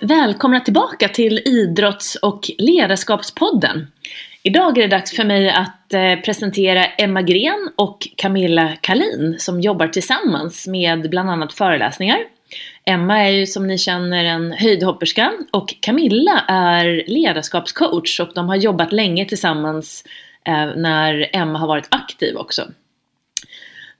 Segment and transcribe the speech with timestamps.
[0.00, 3.86] Varmt välkomna tillbaka till Idrotts och ledarskapspodden.
[4.42, 9.60] Idag är det dags för mig att eh, presentera Emma Gren och Camilla Kalin som
[9.60, 12.18] jobbar tillsammans med bland annat föreläsningar.
[12.84, 18.56] Emma är ju som ni känner en höjdhopperska och Camilla är ledarskapscoach och de har
[18.56, 20.04] jobbat länge tillsammans
[20.44, 22.62] eh, när Emma har varit aktiv också.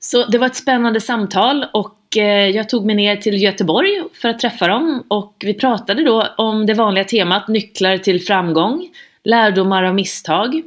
[0.05, 4.29] Så det var ett spännande samtal och eh, jag tog mig ner till Göteborg för
[4.29, 8.89] att träffa dem och vi pratade då om det vanliga temat nycklar till framgång,
[9.25, 10.63] lärdomar av misstag,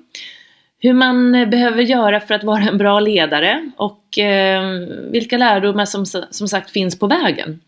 [0.80, 4.64] hur man behöver göra för att vara en bra ledare och eh,
[5.11, 7.59] vilka lärdomar som, som sagt finns på vägen.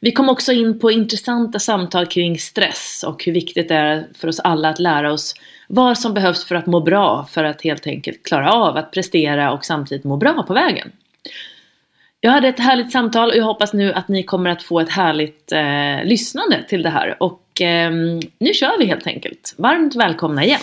[0.00, 4.28] Vi kom också in på intressanta samtal kring stress och hur viktigt det är för
[4.28, 5.34] oss alla att lära oss
[5.68, 9.52] vad som behövs för att må bra, för att helt enkelt klara av att prestera
[9.52, 10.92] och samtidigt må bra på vägen.
[12.20, 14.90] Jag hade ett härligt samtal och jag hoppas nu att ni kommer att få ett
[14.90, 17.22] härligt eh, lyssnande till det här.
[17.22, 17.90] Och eh,
[18.38, 19.54] nu kör vi helt enkelt.
[19.58, 20.60] Varmt välkomna igen!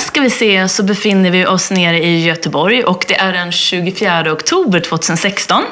[0.00, 4.32] Ska vi se så befinner vi oss nere i Göteborg och det är den 24
[4.32, 5.64] oktober 2016.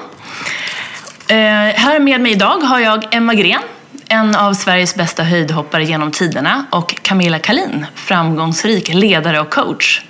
[1.28, 3.62] Eh, här med mig idag har jag Emma Gren,
[4.08, 10.03] en av Sveriges bästa höjdhoppare genom tiderna och Camilla Kalin, framgångsrik ledare och coach.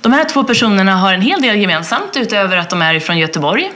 [0.00, 3.72] De här två personerna har en hel del gemensamt utöver att de är från Göteborg.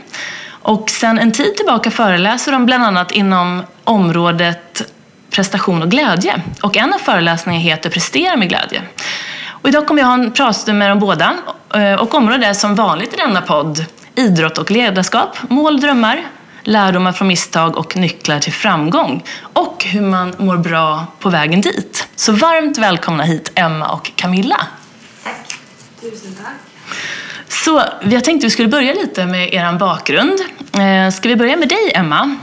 [0.62, 4.92] Och sedan en tid tillbaka föreläser de bland annat inom området
[5.30, 6.42] prestation och glädje.
[6.62, 8.82] Och en av föreläsningarna heter Prestera med glädje.
[9.62, 11.34] Och idag kommer jag ha en pratstund med dem båda.
[11.74, 13.84] Eh, och området är som vanligt i denna podd
[14.14, 16.26] idrott och ledarskap, mål, drömmar,
[16.62, 19.24] lärdomar från misstag och nycklar till framgång.
[19.40, 22.08] Och hur man mår bra på vägen dit.
[22.16, 24.66] Så varmt välkomna hit Emma och Camilla.
[25.24, 25.54] Tack.
[26.00, 26.52] Tusen tack.
[27.48, 30.40] Så jag tänkte vi skulle börja lite med er bakgrund.
[30.72, 32.36] Eh, ska vi börja med dig Emma?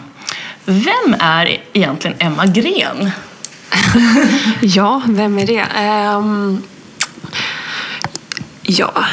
[0.65, 3.11] Vem är egentligen Emma Gren?
[4.61, 5.65] ja, vem är det?
[6.15, 6.63] Um,
[8.69, 9.05] Ja,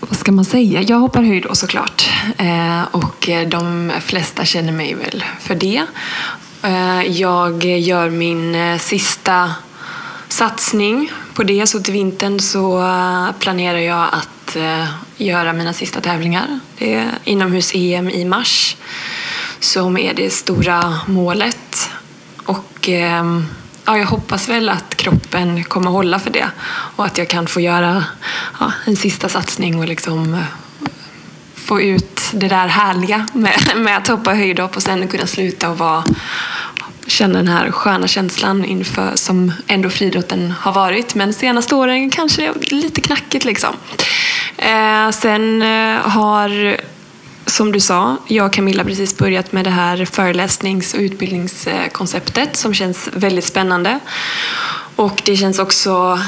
[0.00, 0.82] vad ska man säga?
[0.82, 2.10] Jag hoppar höjd då såklart.
[2.38, 5.82] Eh, och eh, de flesta känner mig väl för det.
[6.62, 9.54] Eh, jag gör min eh, sista
[10.28, 11.66] satsning på det.
[11.66, 16.60] Så till vintern så eh, planerar jag att eh, göra mina sista tävlingar.
[16.78, 18.76] Det är inomhus-EM i mars
[19.60, 21.90] som är det stora målet.
[22.44, 23.46] Och ehm,
[23.90, 26.50] ja, jag hoppas väl att kroppen kommer hålla för det
[26.96, 28.04] och att jag kan få göra
[28.60, 30.40] ja, en sista satsning och liksom eh,
[31.54, 35.78] få ut det där härliga med, med att hoppa höjdhopp och sen kunna sluta och
[35.78, 36.04] vara,
[37.06, 41.14] känna den här sköna känslan inför som ändå friidrotten har varit.
[41.14, 43.74] Men senaste åren kanske lite knackigt liksom.
[44.56, 46.76] Eh, sen eh, har
[47.46, 52.56] som du sa, jag och Camilla har precis börjat med det här föreläsnings och utbildningskonceptet
[52.56, 53.98] som känns väldigt spännande.
[54.96, 56.18] Och det känns också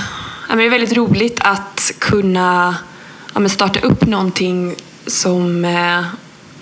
[0.48, 2.76] ja, det är väldigt roligt att kunna
[3.34, 4.74] ja, starta upp någonting
[5.06, 6.04] som eh,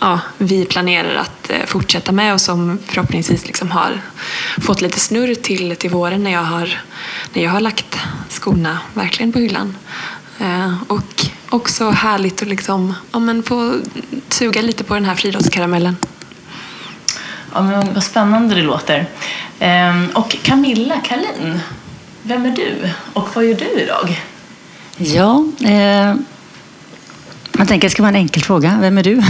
[0.00, 4.00] ja, vi planerar att eh, fortsätta med och som förhoppningsvis liksom har
[4.60, 6.80] fått lite snurr till, till våren när jag, har,
[7.32, 9.76] när jag har lagt skorna verkligen på hyllan.
[10.38, 13.80] Eh, och också härligt att liksom, ja, men få
[14.28, 15.96] suga lite på den här friidrottskaramellen.
[17.54, 19.06] Ja, men vad spännande det låter.
[19.58, 21.60] Ehm, och Camilla Kalin,
[22.22, 24.20] vem är du och vad gör du idag?
[24.96, 26.14] Ja, eh,
[27.52, 28.78] man tänker att det ska vara en enkel fråga.
[28.80, 29.22] Vem är du?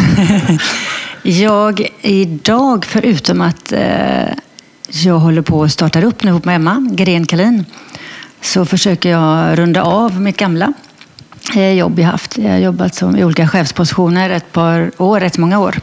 [1.30, 4.34] jag idag, förutom att eh,
[4.88, 7.64] jag håller på att starta upp nu ihop med Emma Gren Kalin,
[8.40, 10.72] så försöker jag runda av mitt gamla
[11.54, 12.38] Eh, jobb jag haft.
[12.38, 15.80] Jag har jobbat som, i olika chefspositioner ett par år, rätt många år.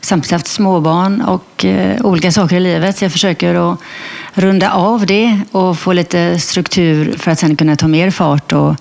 [0.00, 2.98] Samtidigt haft småbarn och eh, olika saker i livet.
[2.98, 3.78] Så jag försöker att
[4.34, 8.76] runda av det och få lite struktur för att sen kunna ta mer fart och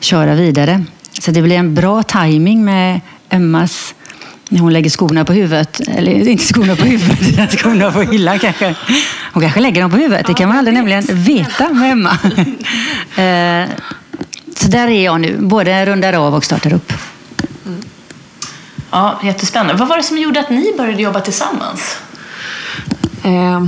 [0.00, 0.84] köra vidare.
[1.20, 3.94] Så det blir en bra timing med Emmas
[4.48, 5.80] när hon lägger skorna på huvudet.
[5.88, 8.74] Eller inte skorna på huvudet, skorna på hyllan kanske.
[9.32, 10.26] Hon kanske lägger dem på huvudet.
[10.26, 12.18] Det kan man aldrig nämligen veta med Emma.
[13.16, 13.68] Eh,
[14.56, 16.92] så där är jag nu, både rundar av och startar upp.
[17.66, 17.82] Mm.
[18.90, 19.74] Ja, jättespännande.
[19.74, 21.96] Vad var det som gjorde att ni började jobba tillsammans?
[23.22, 23.64] Eh,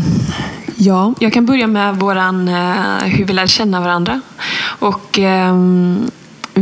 [0.77, 4.21] ja, jag kan börja med våran, eh, hur vi lärde känna varandra.
[4.63, 5.55] Och, eh,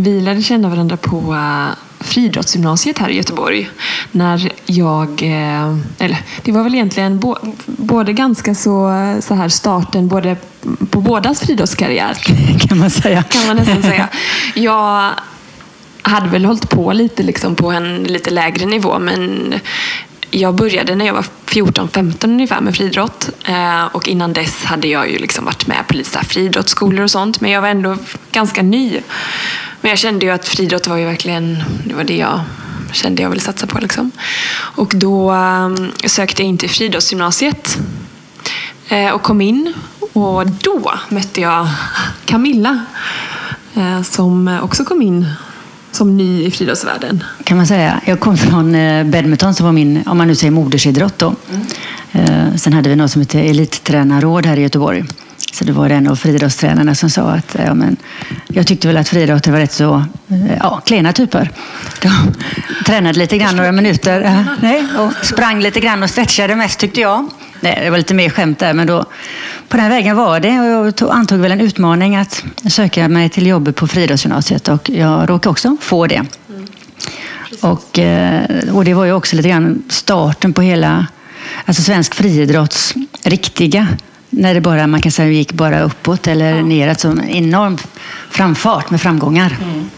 [0.01, 3.71] vi lärde känna varandra på eh, friidrottsgymnasiet här i Göteborg.
[4.13, 8.91] När jag, eh, eller det var väl egentligen bo, både ganska så,
[9.21, 10.37] så här starten både
[10.91, 12.15] på bådas friidrottskarriär.
[12.69, 13.23] Kan man säga.
[13.23, 14.09] Kan man nästan säga.
[14.55, 15.11] Jag
[16.03, 19.55] hade väl hållit på lite liksom på en lite lägre nivå men
[20.31, 23.31] jag började när jag var 14-15 ungefär med friidrott.
[23.45, 27.41] Eh, och innan dess hade jag ju liksom varit med på lite friidrottsskolor och sånt.
[27.41, 27.97] Men jag var ändå
[28.33, 29.01] ganska ny.
[29.81, 32.41] Men jag kände ju att friidrott var ju verkligen det, var det jag
[32.93, 33.79] kände jag ville satsa på.
[33.79, 34.11] Liksom.
[34.57, 37.79] Och då um, sökte jag in till friidrottsgymnasiet
[38.89, 39.73] eh, och kom in.
[40.13, 41.69] Och då mötte jag
[42.25, 42.85] Camilla
[43.75, 45.27] eh, som också kom in
[45.93, 47.25] som ny i friidrottsvärlden?
[47.45, 48.01] Kan man säga.
[48.05, 51.35] Jag kom från eh, badminton som var min, om man nu säger modersidrott då.
[51.51, 52.59] Mm.
[52.59, 55.05] Sen hade vi något som heter elittränarråd här i Göteborg.
[55.57, 57.97] Så det var en av friidrottstränarna som sa att eh, ja, men,
[58.49, 61.51] jag tyckte väl att friidrottare var rätt så eh, ja, klena typer.
[62.03, 62.35] De
[62.87, 67.01] tränade lite grann några minuter eh, nej, och sprang lite grann och stretchade mest tyckte
[67.01, 67.29] jag.
[67.61, 69.05] Nej, det var lite mer skämt där, men då,
[69.69, 70.61] på den vägen var det.
[70.61, 74.91] Och jag tog, antog väl en utmaning att söka mig till jobbet på friidrottsgymnasiet och
[74.91, 76.25] jag råkade också få det.
[76.49, 76.67] Mm.
[77.61, 77.99] Och,
[78.77, 81.07] och det var ju också lite grann starten på hela
[81.65, 83.89] alltså svensk friidrotts riktiga
[84.37, 86.63] när det bara, man kan säga, gick bara uppåt eller ja.
[86.63, 87.01] neråt.
[87.01, 87.79] Så en enorm
[88.31, 89.57] framfart med framgångar.
[89.63, 89.91] Mm.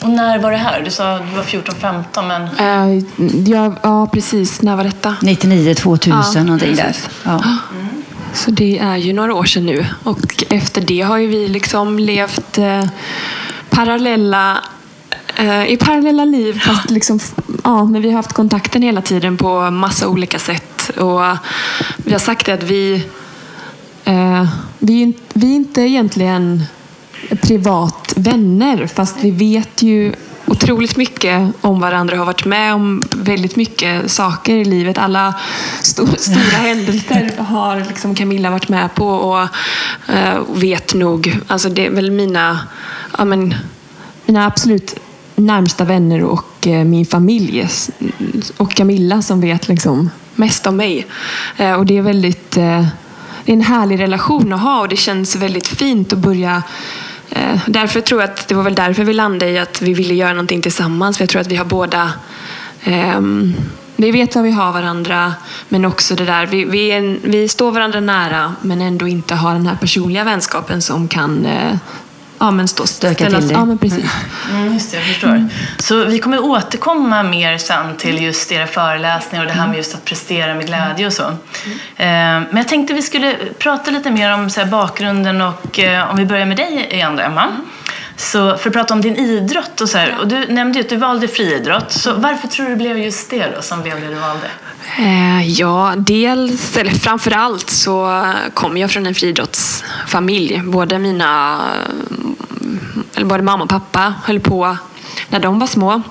[0.00, 0.82] Och när var det här?
[0.82, 2.42] Du sa att du var 14-15 men...
[2.42, 3.04] Uh,
[3.48, 4.62] ja, ja, precis.
[4.62, 5.16] När var detta?
[5.22, 6.96] 99, 2000 ja, någonting där.
[7.24, 7.30] Ja.
[7.30, 7.88] Mm.
[8.34, 9.86] Så det är ju några år sedan nu.
[10.04, 12.84] Och efter det har ju vi liksom levt eh,
[13.70, 14.58] parallella
[15.36, 16.60] eh, i parallella liv.
[16.60, 17.20] Fast liksom,
[17.64, 20.90] ja, men vi har haft kontakten hela tiden på massa olika sätt.
[20.96, 21.20] Och
[21.96, 23.04] vi har sagt att vi,
[24.78, 26.62] vi, vi är inte egentligen
[27.42, 30.12] privat vänner fast vi vet ju
[30.50, 34.98] otroligt mycket om varandra och har varit med om väldigt mycket saker i livet.
[34.98, 35.34] Alla
[35.80, 39.48] st stora händelser har liksom Camilla varit med på och
[40.08, 41.38] uh, vet nog.
[41.46, 42.60] Alltså det är väl mina,
[43.18, 43.54] ja, men,
[44.26, 44.94] mina absolut
[45.34, 47.68] närmsta vänner och uh, min familj
[48.56, 51.06] och Camilla som vet liksom mest om mig.
[51.78, 52.58] Och det är väldigt
[53.52, 56.62] en härlig relation att ha och det känns väldigt fint att börja
[57.30, 60.14] Eh, därför tror jag att det var väl därför vi landade i att vi ville
[60.14, 61.16] göra någonting tillsammans.
[61.16, 62.12] För jag tror att vi har båda
[62.84, 63.20] eh,
[63.96, 65.34] vi vet vad vi har varandra,
[65.68, 69.52] men också det där, vi, vi, är, vi står varandra nära men ändå inte har
[69.52, 71.76] den här personliga vänskapen som kan eh,
[72.40, 73.54] ja, men stå, Stöka till det.
[73.54, 74.04] Ja, men precis.
[74.50, 75.28] Mm, just det, jag förstår.
[75.28, 75.48] Mm.
[75.78, 79.94] Så vi kommer återkomma mer sen till just era föreläsningar och det här med just
[79.94, 81.22] att prestera med glädje och så.
[81.24, 81.38] Mm.
[82.50, 86.26] Men jag tänkte vi skulle prata lite mer om så bakgrunden och eh, om vi
[86.26, 87.42] börjar med dig igen då, Emma.
[87.42, 87.60] Mm.
[88.16, 90.90] Så för att prata om din idrott och så här, och du nämnde ju att
[90.90, 91.92] du valde friidrott.
[91.92, 94.46] Så varför tror du det blev just det då som blev det du valde?
[94.98, 100.62] Eh, ja, dels, eller framför allt så kommer jag från en friidrottsfamilj.
[100.64, 101.60] Både mina,
[102.60, 104.76] mm, eller både mamma och pappa höll på
[105.28, 106.02] när de var små.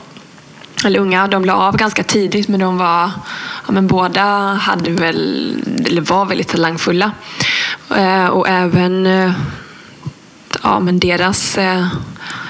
[0.86, 3.12] Eller unga, de la av ganska tidigt men de var,
[3.66, 5.56] ja, men båda hade väl,
[5.86, 7.12] eller var väldigt talangfulla.
[7.96, 9.32] Eh, och även eh,
[10.64, 11.88] ja, men deras eh,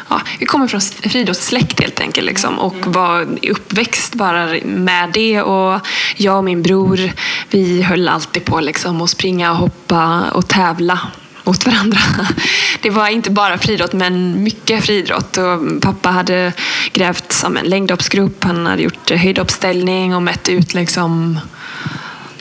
[0.10, 5.42] ja, vi kommer från friidrottssläkt helt enkelt liksom, och var uppväxt bara med det.
[5.42, 5.82] Och
[6.18, 7.12] jag och min bror,
[7.50, 11.00] vi höll alltid på liksom, att springa och hoppa och tävla
[11.44, 12.00] mot varandra.
[12.82, 15.38] Det var inte bara friidrott, men mycket friidrott.
[15.38, 16.54] Och pappa hade
[16.94, 21.40] grävt som en längdhoppsgrupp, han hade gjort höjdhoppsställning och mätt ut liksom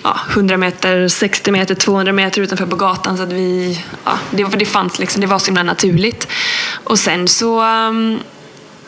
[0.09, 3.17] ja, 100 meter, 60 meter, 200 meter utanför på gatan.
[3.17, 6.29] Så att vi, ja, det, det fanns liksom, det var så himla naturligt.
[6.85, 8.21] Och sen så um,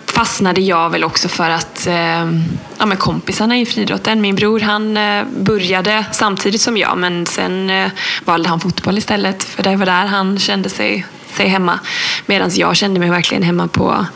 [0.07, 2.31] fastnade jag väl också för att eh,
[2.79, 7.71] ja, men kompisarna i friidrotten, min bror han eh, började samtidigt som jag men sen
[7.71, 7.91] eh,
[8.25, 11.79] valde han fotboll istället för det var där han kände sig sig hemma.
[12.27, 14.07] Medan jag kände mig verkligen hemma på,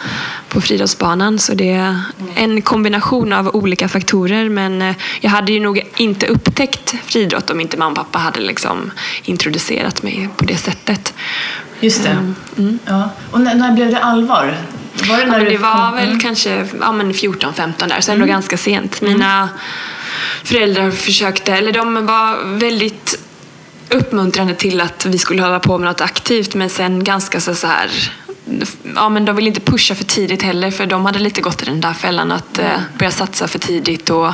[0.48, 1.38] på friidrottsbanan.
[1.38, 2.00] Så det är
[2.34, 4.48] en kombination av olika faktorer.
[4.48, 8.40] Men eh, jag hade ju nog inte upptäckt friidrott om inte mamma och pappa hade
[8.40, 8.90] liksom
[9.22, 11.14] introducerat mig på det sättet.
[11.80, 12.10] Just det.
[12.10, 12.34] Mm.
[12.58, 12.78] mm.
[12.84, 13.10] Ja.
[13.30, 14.56] Och när, när, blev det allvar?
[15.08, 16.20] Var det, när ja, det var väl mm.
[16.20, 18.34] kanske ja, 14-15 där, så ändå mm.
[18.34, 19.00] ganska sent.
[19.00, 19.48] Mina
[20.44, 23.23] föräldrar försökte, eller de var väldigt
[23.90, 27.66] uppmuntrande till att vi skulle hålla på med något aktivt men sen ganska så, så
[27.66, 27.90] här
[28.94, 31.64] ja, men de ville inte pusha för tidigt heller för de hade lite gått i
[31.64, 34.32] den där fällan att eh, börja satsa för tidigt och,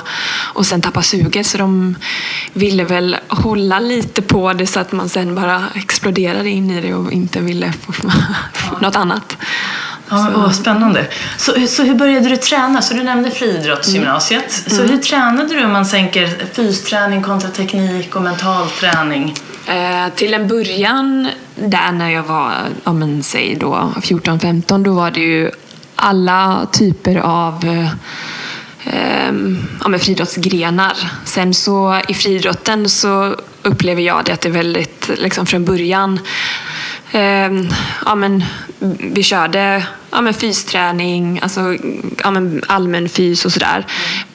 [0.55, 1.47] och sen tappa suget.
[1.47, 1.97] Så de
[2.53, 6.95] ville väl hålla lite på det så att man sen bara exploderade in i det
[6.95, 8.11] och inte ville få
[8.81, 9.37] något annat.
[10.11, 11.07] Ja, men, åh, spännande.
[11.37, 12.83] Så, så hur började du träna?
[12.83, 14.65] Så du nämnde friidrottsgymnasiet.
[14.67, 14.79] Mm.
[14.79, 19.35] Så hur tränade du om man tänker fysträning kontra teknik och mental träning?
[19.67, 22.53] Eh, till en början, där när jag var,
[22.85, 25.51] ja men säg då 14-15, då var det ju
[25.97, 27.91] alla typer av eh,
[28.95, 30.93] ehm, ja, men friidrottsgrenar.
[31.25, 36.21] Sen så i friidrotten så upplever jag det att det är väldigt, liksom från början,
[37.13, 37.51] eh,
[38.05, 38.45] ja, men,
[38.99, 41.77] vi körde ja, men fysträning, alltså,
[42.23, 43.87] ja, men allmän fys och sådär.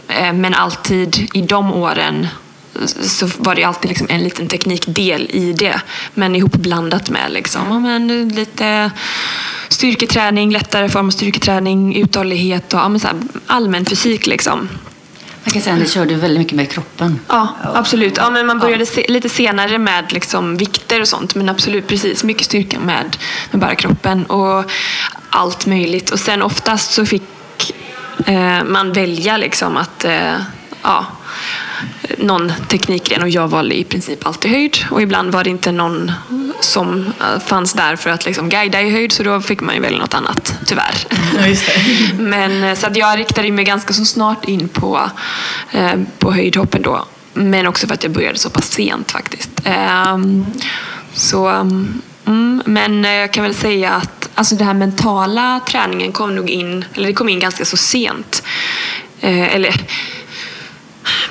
[0.07, 2.27] Eh, Men alltid i de åren
[3.01, 5.81] så var det alltid liksom en liten teknikdel i det.
[6.13, 8.91] Men ihopblandat med liksom, ja, men lite
[9.69, 13.17] styrketräning, lättare form av styrketräning, uthållighet och ja, men så här,
[13.47, 14.27] allmän fysik.
[14.27, 14.69] Liksom.
[15.45, 17.19] Man kan säga att ni körde väldigt mycket med kroppen.
[17.27, 18.17] Ja, absolut.
[18.17, 21.35] Ja, men man började se, lite senare med liksom vikter och sånt.
[21.35, 22.23] Men absolut, precis.
[22.23, 23.17] Mycket styrka med,
[23.51, 24.71] med bara kroppen och
[25.29, 26.09] allt möjligt.
[26.09, 27.23] Och sen oftast så fick
[28.25, 30.35] eh, man välja liksom att eh,
[30.81, 31.05] ja,
[32.17, 34.77] någon teknikgren och jag valde i princip alltid höjd.
[34.91, 36.11] Och ibland var det inte någon
[36.59, 39.81] som eh, fanns där för att liksom guida i höjd så då fick man ju
[39.81, 40.95] välja något annat, tyvärr.
[41.09, 41.55] Ja.
[42.17, 45.09] Men, eh, så att jag riktade mig ganska så snart in på,
[45.71, 47.05] eh, på höjdhoppen då.
[47.33, 49.49] Men också för att jag började så pass sent faktiskt.
[49.63, 50.45] Ehm,
[51.13, 56.49] så, mm, men jag kan väl säga att alltså den här mentala träningen kom nog
[56.49, 58.43] in, eller det kom in ganska så sent.
[59.21, 59.81] Eh, eller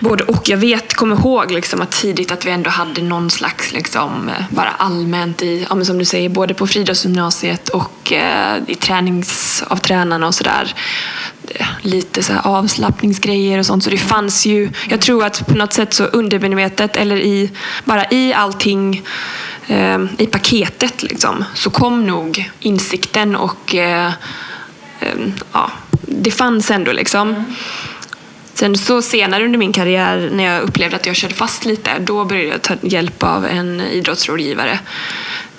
[0.01, 0.49] både och.
[0.49, 4.45] Jag vet, kommer ihåg liksom att tidigt att vi ändå hade någon slags, liksom, eh,
[4.51, 9.63] bara allmänt i, ja, men som du säger, både på friidrottsgymnasiet och eh, i tränings,
[9.69, 10.75] av tränarna och sådär.
[11.49, 13.85] Eh, lite så här avslappningsgrejer och sånt.
[13.85, 17.51] Så det fanns ju, jag tror att på något sätt så undermedvetet eller i,
[17.85, 19.03] bara i allting
[19.67, 24.13] eh, i paketet liksom, så kom nog insikten och eh,
[25.01, 25.19] eh,
[25.53, 25.71] ja,
[26.03, 27.29] det fanns ändå liksom.
[27.29, 27.45] Mm.
[28.55, 32.25] Sen så senare under min karriär när jag upplevde att jag körde fast lite, då
[32.25, 34.79] började jag ta hjälp av en idrottsrådgivare.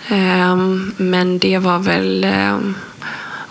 [0.10, 2.76] Ehm, Men det var väl, ehm,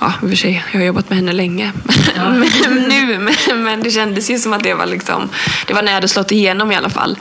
[0.00, 1.72] ja i och för sig, jag har jobbat med henne länge
[2.16, 5.28] men, nu, men, men det kändes ju som att det var liksom,
[5.66, 7.18] det var när jag hade slått igenom i alla fall.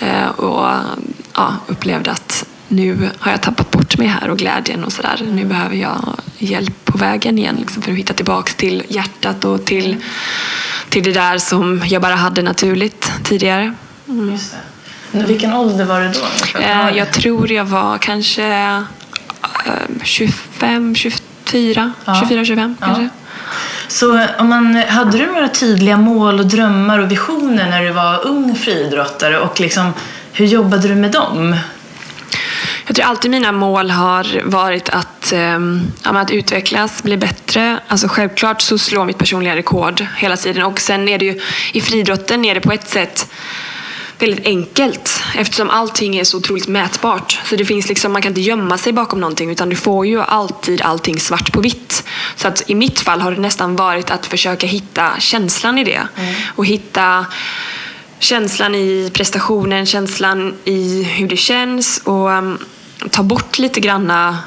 [0.00, 0.68] Eh, Och
[1.34, 5.20] ja, upplevde att nu har jag tappat bort mig här och glädjen och sådär.
[5.32, 9.96] Nu behöver jag hjälp vägen igen liksom, för att hitta tillbaks till hjärtat och till,
[10.88, 13.74] till det där som jag bara hade naturligt tidigare.
[14.04, 16.58] Men Vilken ålder var du då?
[16.60, 16.96] Eh?
[16.96, 18.80] Jag tror jag var kanske eh,
[20.02, 22.20] 25, 24, Ja.
[22.20, 22.86] 24, 25 Ja.
[22.86, 23.08] kanske.
[23.88, 28.26] Så om man, hade du några tydliga mål och drömmar och visioner när du var
[28.26, 29.92] ung friidrottare och liksom,
[30.32, 31.56] hur jobbade du med dem?
[32.88, 37.80] Jag tror alltid mina mål har varit att, ehm, ja, att utvecklas, bli bättre.
[37.88, 40.62] Alltså självklart så slår mitt personliga rekord hela tiden.
[40.62, 41.40] Och sen är det ju,
[41.72, 43.32] i friidrotten är det på ett sätt
[44.18, 47.40] väldigt enkelt eftersom allting är så otroligt mätbart.
[47.44, 50.20] Så det finns liksom, man kan inte gömma sig bakom någonting utan du får ju
[50.20, 52.04] alltid allting svart på vitt.
[52.36, 56.08] Så att i mitt fall har det nästan varit att försöka hitta känslan i det.
[56.56, 57.26] Och hitta
[58.18, 62.58] känslan i prestationen, känslan i hur det känns och um,
[63.10, 64.38] ta bort lite granna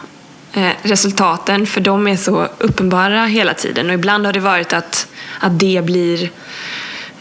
[0.54, 5.08] eh, resultaten för de är så uppenbara hela tiden och ibland har det varit att,
[5.40, 6.32] att det blir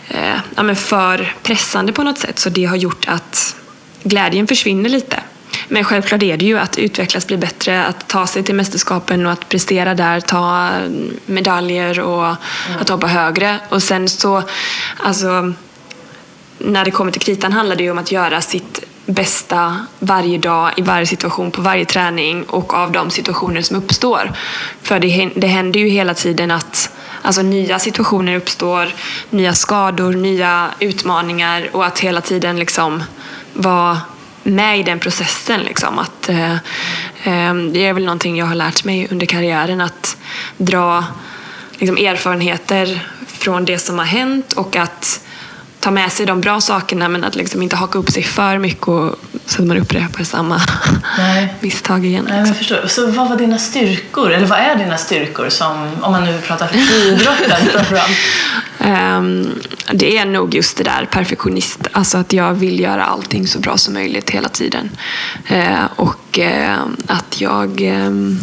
[0.09, 3.57] eh, ja, men för pressande på något sätt så det har gjort att
[4.03, 5.21] glädjen försvinner lite.
[5.69, 9.33] Men självklart är det ju att utvecklas, bli bättre, att ta sig till mästerskapen och
[9.33, 10.71] att prestera där, ta
[11.27, 12.35] medaljer och
[12.81, 13.61] att hoppa högre.
[13.69, 14.43] Och sen så,
[14.99, 15.53] alltså
[16.59, 20.73] när det kommer till kritan handlar det ju om att göra sitt bästa varje dag,
[20.77, 24.33] i varje situation, på varje träning och av de situationer som uppstår.
[24.83, 26.91] För det, det händer ju hela tiden att
[27.23, 28.89] alltså, nya situationer uppstår,
[29.31, 33.03] nya skador, nya utmaningar och att hela tiden liksom
[33.53, 34.01] vara
[34.43, 35.61] med i den processen.
[35.61, 35.99] Liksom.
[35.99, 36.53] Att, eh,
[37.25, 40.17] eh, det är väl någonting jag har lärt mig under karriären, att
[40.57, 41.05] dra
[41.79, 45.21] liksom, erfarenheter från det som har hänt och att
[45.81, 48.89] ta med sig de bra sakerna men att liksom inte haka upp sig för mycket
[48.89, 49.15] och,
[49.47, 50.61] så att man upprepar samma
[51.19, 51.55] Nej.
[51.61, 52.25] misstag igen.
[52.29, 52.87] Nej, men jag förstår.
[52.87, 54.33] Så vad var dina styrkor?
[54.33, 58.17] Eller vad är dina styrkor som, om man nu pratar friidrotten framförallt?
[58.79, 59.61] Ehm,
[59.93, 63.77] det är nog just det där perfektionist, alltså att jag vill göra allting så bra
[63.77, 64.91] som möjligt hela tiden.
[65.47, 68.41] Eh, och eh, att jag ehm,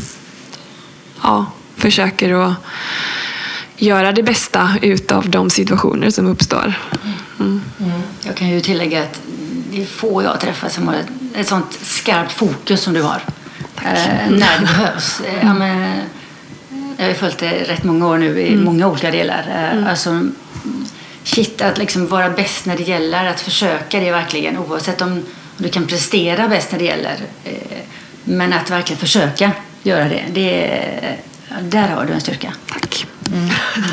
[1.23, 1.45] ja,
[1.77, 2.53] försöker att
[3.77, 6.73] göra det bästa utav de situationer som uppstår.
[7.03, 7.16] Mm.
[8.23, 9.19] Jag kan ju tillägga att
[9.71, 13.21] det är få jag träffar som har ett, ett sånt skarpt fokus som du har.
[13.85, 15.21] Eh, när det behövs.
[15.21, 16.01] Eh, ja, men,
[16.97, 18.63] Jag har följt det rätt många år nu i Mm.
[18.65, 19.69] många olika delar.
[19.71, 19.87] Mm.
[19.87, 20.27] Alltså,
[21.23, 25.23] shit, att liksom vara bäst när det gäller, att försöka det verkligen oavsett om
[25.57, 27.15] du kan prestera bäst när det gäller.
[27.43, 27.77] Eh,
[28.23, 29.51] men att verkligen försöka
[29.83, 30.81] göra det, det
[31.61, 32.53] där har du en styrka.
[32.71, 33.05] Tack.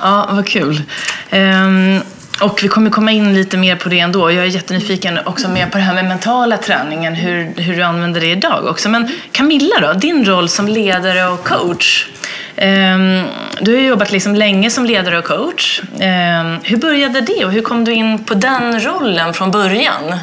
[0.00, 0.82] Ja, vad kul.
[1.30, 2.00] Ehm,
[2.40, 4.30] och vi kommer komma in lite mer på det ändå.
[4.30, 8.20] Jag är jättenyfiken också mer på det här med mentala träningen, hur, hur du använder
[8.20, 8.88] det idag också.
[8.88, 12.08] Men Camilla då, din roll som ledare och coach.
[12.56, 13.24] Ehm,
[13.60, 15.82] du har ju jobbat liksom länge som ledare och coach.
[16.00, 20.16] Ehm, hur började det och hur kom du in på den rollen från början?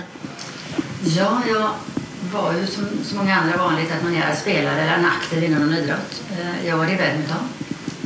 [1.05, 1.69] Ja, jag
[2.33, 5.59] var ju som så många andra vanligt att man är spelare eller en aktiv inom
[5.59, 6.21] någon idrott.
[6.31, 7.37] Eh, jag var det i badminton.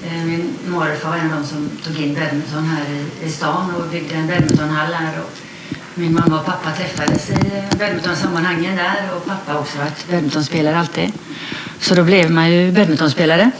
[0.08, 3.76] Eh, min morfar var en av dem som tog in badminton här i, i stan
[3.76, 5.14] och byggde en badmintonhall här.
[5.20, 5.32] Och
[5.96, 10.80] min mamma och pappa träffades i eh, badmintonsammanhangen där och pappa har också varit badmintonspelare
[10.80, 11.12] alltid.
[11.80, 13.52] Så då blev man ju badmintonspelare.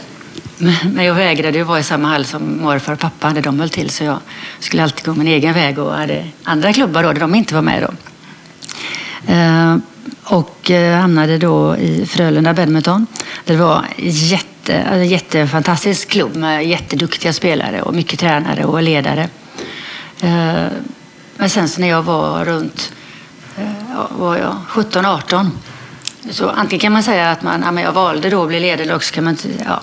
[0.82, 3.70] Men jag vägrade ju vara i samma hall som morfar och pappa där de höll
[3.70, 4.18] till så jag
[4.58, 7.62] skulle alltid gå min egen väg och hade andra klubbar då där de inte var
[7.62, 7.94] med då.
[9.32, 9.76] Eh,
[10.24, 13.06] och hamnade då i Frölunda Badminton.
[13.44, 19.28] Det var jätte, alltså jättefantastisk klubb med jätteduktiga spelare och mycket tränare och ledare.
[20.20, 20.66] Eh,
[21.36, 22.92] men sen så när jag var runt
[23.58, 25.50] eh, var jag 17-18
[26.30, 28.82] så antingen kan man säga att man, ja, men jag valde då att bli ledare
[28.82, 29.82] eller också kan man inte, ja,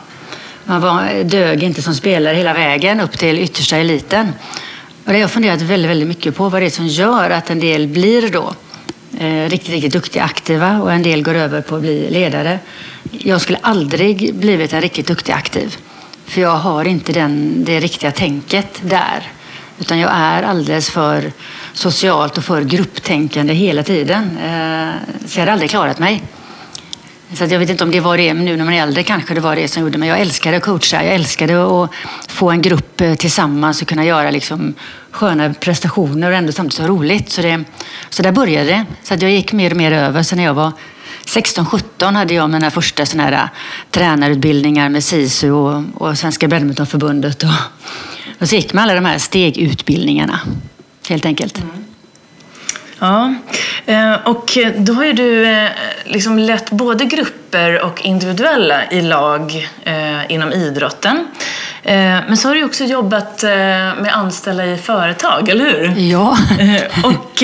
[0.65, 4.34] man var, dög inte som spelare hela vägen upp till yttersta eliten.
[5.06, 7.50] Och det har jag funderat väldigt, väldigt mycket på vad det är som gör att
[7.50, 8.56] en del blir då
[9.20, 12.59] eh, riktigt, riktigt duktiga, aktiva och en del går över på att bli ledare.
[13.20, 15.78] Jag skulle aldrig blivit en riktigt duktig aktiv.
[16.25, 19.32] För jag har inte den, det riktiga tänket där.
[19.80, 21.32] Utan jag är alldeles för
[21.74, 24.38] socialt och för grupptänkande hela tiden.
[24.38, 24.94] Eh,
[25.28, 26.24] så jag hade aldrig klarat mig.
[27.34, 29.04] Så att jag vet inte om det var det, men nu när man är äldre
[29.04, 30.10] kanske det var det som gjorde mig.
[30.10, 31.90] Jag älskade att coacha, jag älskade att
[32.28, 34.74] få en grupp eh, tillsammans och kunna göra liksom
[35.12, 37.30] sköna prestationer och ändå samtidigt ha roligt.
[37.30, 37.64] Så, det,
[38.10, 38.86] så där började det.
[39.04, 40.24] Så att jag gick mer och mer över.
[40.24, 40.72] Sen när jag var
[41.25, 43.50] 16-17 hade jag mina första såna här äh,
[43.92, 47.44] tränarutbildningar med SISU och, och Svenska Badmintonförbundet.
[47.44, 47.50] Och,
[48.40, 50.40] och så gick man alla de här stegutbildningarna,
[51.09, 51.57] helt enkelt.
[51.57, 51.85] Mm.
[53.00, 53.33] Ja,
[53.85, 55.70] eh, och då har ju du eh,
[56.05, 61.27] liksom lett både grupper och individuella i lag eh, inom idrotten.
[61.87, 61.95] Eh,
[62.27, 65.93] Men så har du också jobbat eh, med anställda i företag, eller hur?
[66.11, 66.37] Ja.
[66.59, 67.43] Eh, Och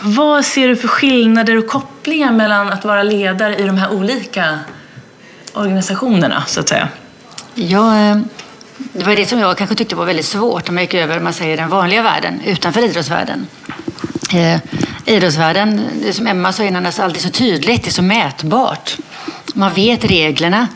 [0.00, 4.58] vad ser du för skillnader och kopplingar mellan att vara ledare i de här olika
[5.52, 6.88] organisationerna, så att säga?
[7.54, 7.92] Ja,
[8.92, 11.32] det var det som jag kanske tyckte var väldigt svårt om man gick över man
[11.32, 13.46] säger, den vanliga världen utanför idrottsvärlden.
[14.34, 14.58] Eh,
[15.04, 18.96] idrottsvärlden, det som Emma sa innan, är alltid så tydligt, det är så mätbart.
[19.54, 20.68] Man vet reglerna.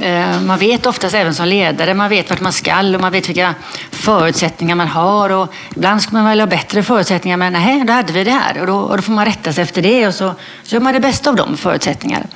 [0.00, 3.28] Eh, man vet oftast även som ledare, man vet vart man skall och man vet
[3.28, 3.54] vilka
[3.90, 5.30] förutsättningar man har.
[5.30, 8.60] Och ibland ska man väl ha bättre förutsättningar, men nej, då hade vi det här.
[8.60, 10.92] Och då, och då får man rätta sig efter det och så, så gör man
[10.94, 12.26] det bästa av de förutsättningarna.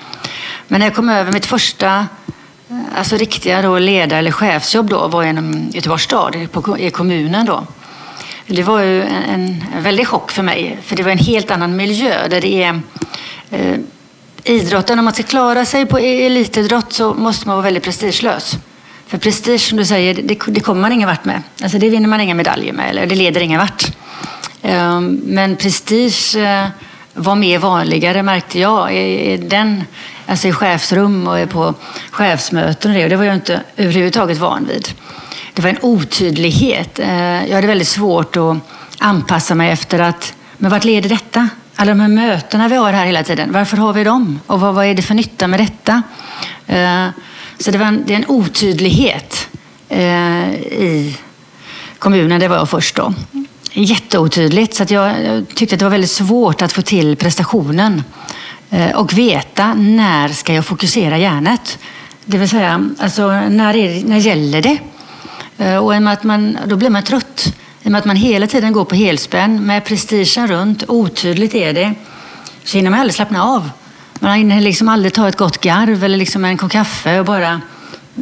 [0.69, 2.07] Men när jag kom över mitt första
[2.71, 7.47] eh, Alltså riktiga då ledar eller chefsjobb då var inom Göteborgs stad, på- i kommunen
[7.47, 7.67] då.
[8.47, 11.77] Det var ju en, en väldig chock för mig, för det var en helt annan
[11.77, 12.81] miljö där det är
[13.51, 13.77] eh,
[14.45, 18.57] idrotten, om man ska klara sig på e- elitidrott så måste man vara väldigt prestigelös.
[19.07, 21.43] För prestige, som du säger, det, det kommer man ingen vart med.
[21.63, 23.93] Alltså det vinner man inga medaljer med, eller det leder ingen vart.
[24.63, 26.67] Ehm, men prestige eh,
[27.15, 29.85] var mer vanligare märkte jag i, den,
[30.27, 31.75] alltså i chefsrum och på
[32.11, 33.05] chefsmöten och det.
[33.05, 34.89] Och det var jag inte överhuvudtaget van vid.
[35.55, 36.99] Det var en otydlighet.
[36.99, 38.57] Eh, jag hade väldigt svårt att
[38.99, 41.49] anpassa mig efter att, men vart leder detta?
[41.77, 44.41] Alla de här mötena vi har här hela tiden, varför har vi dem?
[44.47, 46.03] Och vad, vad är det för nytta med detta?
[46.67, 47.09] Eh,
[47.59, 49.49] Så det, var en, det är en otydlighet
[49.89, 51.17] eh, i
[51.99, 53.15] kommunen, det var jag först då.
[53.73, 58.03] Jätteotydligt, så att jag, jag tyckte att det var väldigt svårt att få till prestationen
[58.71, 61.79] eh, och veta när ska jag fokusera hjärnet.
[62.25, 64.79] Det vill säga, alltså, när, är när gäller det?
[65.59, 67.55] Eh, Och i och med att man, då blir man trött.
[67.83, 71.73] I och med att man hela tiden går på helspänn med prestigen runt, otydligt är
[71.73, 71.95] det,
[72.65, 73.71] så hinner man aldrig slappna av.
[74.21, 77.61] Man hinner liksom aldrig ta ett gott garv eller liksom en kopp kaffe och bara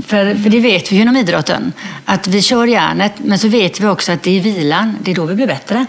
[0.06, 1.72] för, för det vet vi ju inom idrotten,
[2.04, 5.14] att vi kör järnet, men så vet vi också att det är vilan, det är
[5.14, 5.86] då vi blir bättre.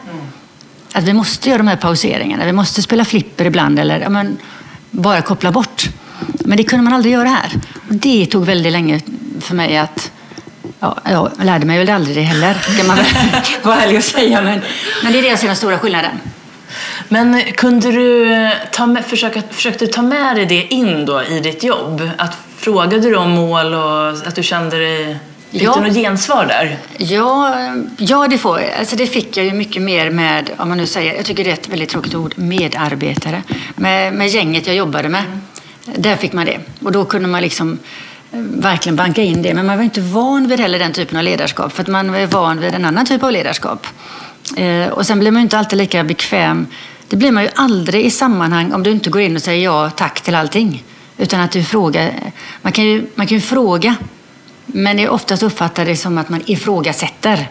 [0.94, 4.38] Att vi måste göra de här pauseringarna, vi måste spela flipper ibland eller ja, men,
[4.92, 5.90] bara koppla bort.
[6.40, 7.52] Men det kunde man aldrig göra här.
[7.90, 9.02] Och det tog väldigt länge
[9.40, 10.12] för mig att
[10.84, 13.06] Ja, jag lärde mig väl aldrig det heller, kan man väl
[13.64, 14.42] vara ärlig och säga.
[14.42, 14.62] Men,
[15.04, 16.12] men det är det jag ser den stora skillnaden.
[17.10, 21.40] Men kunde du ta med, försöka, försökte du ta med dig det in då i
[21.40, 22.10] ditt jobb?
[22.18, 25.18] Att Frågade du om mål och att du kände dig...
[25.52, 25.74] Fick Ja.
[25.76, 26.78] du något gensvar där?
[26.98, 27.56] Ja,
[27.98, 31.14] ja det, får, alltså det fick jag ju mycket mer med, om man nu säger,
[31.16, 33.44] jag tycker det är ett väldigt tråkigt ord, medarbetare.
[33.76, 35.24] Med, med gänget jag jobbade med.
[35.86, 36.60] Där fick man det.
[36.84, 37.80] Och då kunde man liksom
[38.32, 39.54] verkligen banka in det.
[39.54, 41.74] Men man var inte van vid heller den typen av ledarskap.
[41.74, 43.88] För att man var van vid en annan typ av ledarskap.
[44.58, 46.68] Eh, och sen blir man ju inte alltid lika bekväm.
[47.08, 49.90] Det blir man ju aldrig i sammanhang om du inte går in och säger ja
[49.90, 50.84] tack till allting.
[51.18, 52.14] Utan att du frågar.
[52.62, 53.96] Man kan ju, man kan ju fråga.
[54.66, 57.48] Men det är oftast uppfattar det som att man ifrågasätter.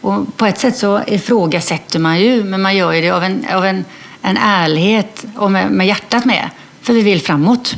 [0.00, 3.46] Och på ett sätt så ifrågasätter man ju, men man gör ju det av en,
[3.52, 3.84] av en,
[4.22, 6.50] en ärlighet och med, med hjärtat med.
[6.82, 7.76] För vi vill framåt.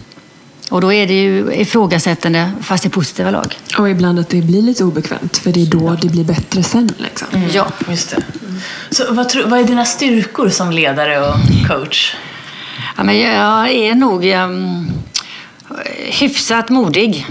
[0.69, 3.59] Och då är det ju ifrågasättande fast i positiva lag.
[3.79, 6.91] Och ibland att det blir lite obekvämt, för det är då det blir bättre sen.
[6.99, 7.27] Liksom.
[7.53, 7.67] Ja.
[7.89, 8.23] Just det.
[8.91, 11.37] Så vad, tror- vad är dina styrkor som ledare och
[11.69, 12.17] coach?
[12.97, 14.91] ja men jag är nog um,
[15.99, 17.27] hyfsat modig.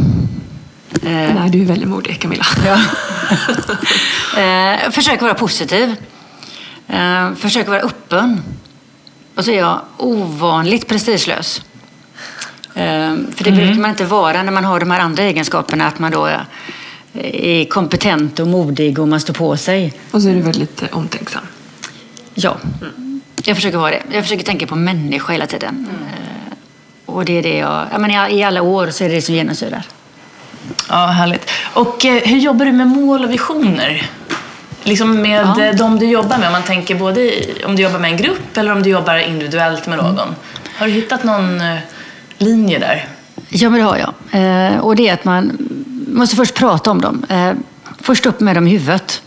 [1.03, 2.45] Eh, Nej, du är väldigt modig, Camilla.
[2.65, 2.79] Ja.
[4.41, 5.95] eh, försöker vara positiv.
[6.87, 8.41] Eh, försöker vara öppen.
[9.35, 11.61] Och så är jag ovanligt prestigelös.
[12.77, 15.87] Eh, för det brukar man inte vara när man har de här andra egenskaperna.
[15.87, 16.29] Att man då
[17.13, 19.93] är, kompetent och modig och man står på sig.
[20.11, 21.41] Och så är du väldigt eh, omtänksam.
[22.33, 22.57] Ja,
[23.43, 24.01] jag försöker vara det.
[24.11, 25.87] Jag försöker tänka på människa hela tiden.
[25.91, 26.53] Eh,
[27.05, 27.85] och det är det jag...
[27.91, 29.83] jag menar, I alla år så är det det som genomsyrar.
[30.89, 31.49] Ja, härligt.
[31.73, 34.09] Och eh, hur jobbar du med mål och visioner?
[34.83, 35.73] Liksom med Ja.
[35.73, 37.31] de du jobbar med, om man tänker både
[37.65, 40.35] om du jobbar med en grupp eller om du jobbar individuellt med någon.
[40.77, 41.61] Har du hittat någon
[42.37, 43.07] linje där?
[43.49, 44.13] Ja, men det har jag.
[44.41, 45.57] Eh, och det är att man
[46.07, 47.25] måste först prata om dem.
[47.29, 47.51] Eh,
[47.99, 49.21] först upp med dem i huvudet.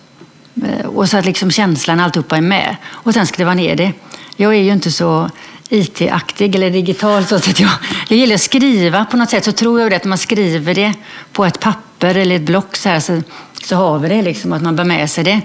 [0.64, 2.76] Eh, och så att liksom känslan alltihopa är med.
[2.86, 3.92] Och sen skriva ner det.
[4.36, 5.30] Jag är ju inte så
[5.68, 7.70] IT-aktig eller digital så att jag,
[8.08, 9.44] jag gillar att skriva på något sätt.
[9.44, 10.92] Så tror jag det att man skriver det
[11.32, 13.22] på ett papper eller ett block så här så,
[13.64, 15.40] så har vi det liksom, att man bär med sig det.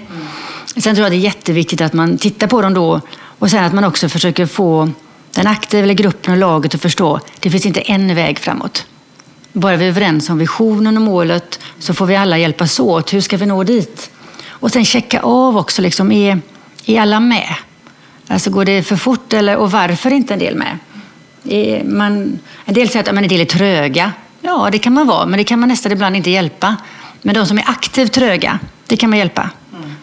[0.76, 3.00] Sen tror jag det är jätteviktigt att man tittar på dem då
[3.38, 4.90] och sen att man också försöker få
[5.36, 8.86] den aktiva eller gruppen och laget att förstå det finns inte en väg framåt.
[9.52, 13.12] Bara vi är överens om visionen och målet så får vi alla hjälpas åt.
[13.12, 14.10] Hur ska vi nå dit?
[14.48, 16.40] Och sen checka av också, liksom, är,
[16.86, 17.54] är alla med?
[18.28, 20.78] Alltså går det för fort eller, och varför är inte en del med?
[21.44, 24.12] Är man, en del säger att men en del är tröga.
[24.40, 26.76] Ja, det kan man vara, men det kan man nästan ibland inte hjälpa.
[27.22, 29.50] Men de som är aktivt tröga, det kan man hjälpa.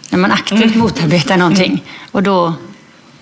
[0.09, 1.83] När man aktivt motarbetar någonting.
[2.11, 2.53] Och då,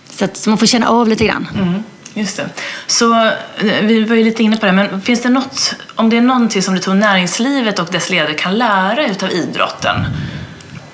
[0.10, 1.48] så, att, så man får känna av lite grann.
[1.56, 2.50] Mm, just det.
[2.88, 6.18] Så eh, vi var ju lite inne på det, men finns det något, om det
[6.18, 9.96] är någonting som du tror näringslivet och dess ledare kan lära utav idrotten,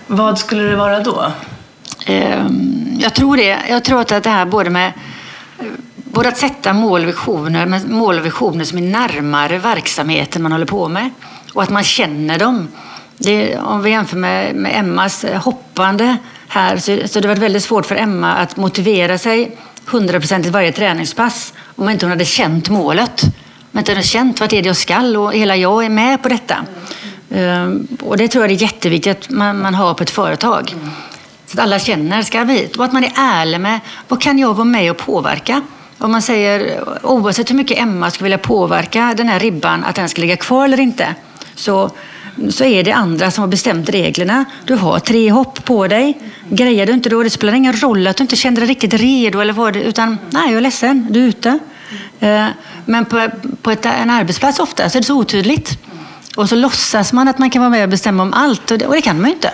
[0.07, 1.31] vad skulle det vara då?
[2.05, 3.57] Ehm, jag tror det.
[3.69, 4.91] Jag tror att det här både med
[5.95, 10.51] både att sätta mål och visioner, men mål och visioner som är närmare verksamheten man
[10.51, 11.09] håller på med
[11.53, 12.67] och att man känner dem.
[13.17, 17.63] Det, om vi jämför med, med Emmas hoppande här så, så det har varit väldigt
[17.63, 23.23] svårt för Emma att motivera sig hundraprocentigt varje träningspass om inte hon hade känt målet.
[23.71, 26.23] Om inte hon hade känt vad det är jag skall och hela jag är med
[26.23, 26.65] på detta.
[27.29, 30.75] Ehm, och det tror jag är jätteviktigt att man, man har på ett företag.
[31.45, 32.75] Så att alla känner, ska vi hit?
[32.75, 35.61] Och att man är ärlig med, vad kan jag vara med och påverka?
[35.97, 40.09] Om man säger, oavsett hur mycket Emma skulle vilja påverka den här ribban, att den
[40.09, 41.15] ska ligga kvar eller inte,
[41.55, 41.91] så,
[42.49, 44.45] så är det andra som har bestämt reglerna.
[44.65, 46.19] Du har tre hopp på dig.
[46.49, 49.39] Grejer du inte då, det spelar ingen roll att du inte kände dig riktigt redo
[49.39, 51.59] eller vad det, utan nej, jag är ledsen, du är ute.
[52.19, 52.45] Eh,
[52.85, 53.29] men på,
[53.61, 55.77] på ett, en arbetsplats ofta så är det så otydligt.
[56.35, 58.87] Och så låtsas man att man kan vara med och bestämma om allt och det,
[58.87, 59.51] och det kan man ju inte.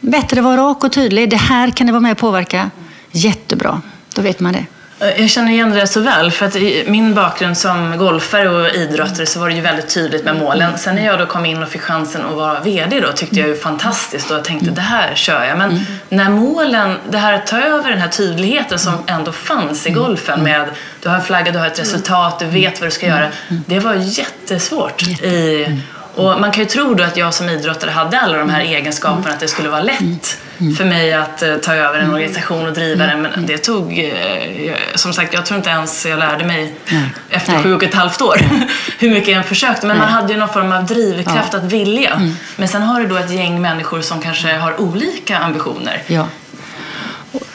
[0.00, 1.30] Bättre att vara rak och tydlig.
[1.30, 2.70] Det här kan du vara med och påverka.
[3.10, 3.82] Jättebra.
[4.14, 4.66] Då vet man det.
[5.00, 8.68] Eh, Jag känner igen det så väl, för att i min bakgrund som golfare och
[8.74, 10.78] idrottare så var det ju väldigt tydligt med målen.
[10.78, 13.48] Sen när jag då kom in och fick chansen att vara VD då tyckte jag
[13.48, 15.58] ju fantastiskt och jag tänkte det här kör jag.
[15.58, 19.90] Men när målen, det här att ta över den här tydligheten som ändå fanns i
[19.90, 20.68] golfen med
[21.02, 23.28] du har en flagga, du har ett resultat, du vet vad du ska göra.
[23.48, 25.02] Det var jättesvårt.
[25.02, 25.66] I,
[26.14, 29.34] och man kan ju tro då att jag som idrottare hade alla de här egenskaperna,
[29.34, 30.38] att det skulle vara lätt
[30.78, 33.22] för mig att eh, ta över en organisation och driva den.
[33.22, 37.02] Men det tog, eh, jag- som sagt, jag tror inte ens jag lärde mig Nej.
[37.30, 37.62] efter Nej.
[37.62, 38.36] sju och ett halvt år
[38.98, 39.86] hur mycket jag än försökte.
[39.86, 40.14] Men man Nej.
[40.14, 41.58] hade ju någon form av drivkraft Ja.
[41.58, 42.30] att vilja.
[42.56, 46.02] Men sen har du då ett gäng människor som kanske har olika ambitioner.
[46.06, 46.26] Ja.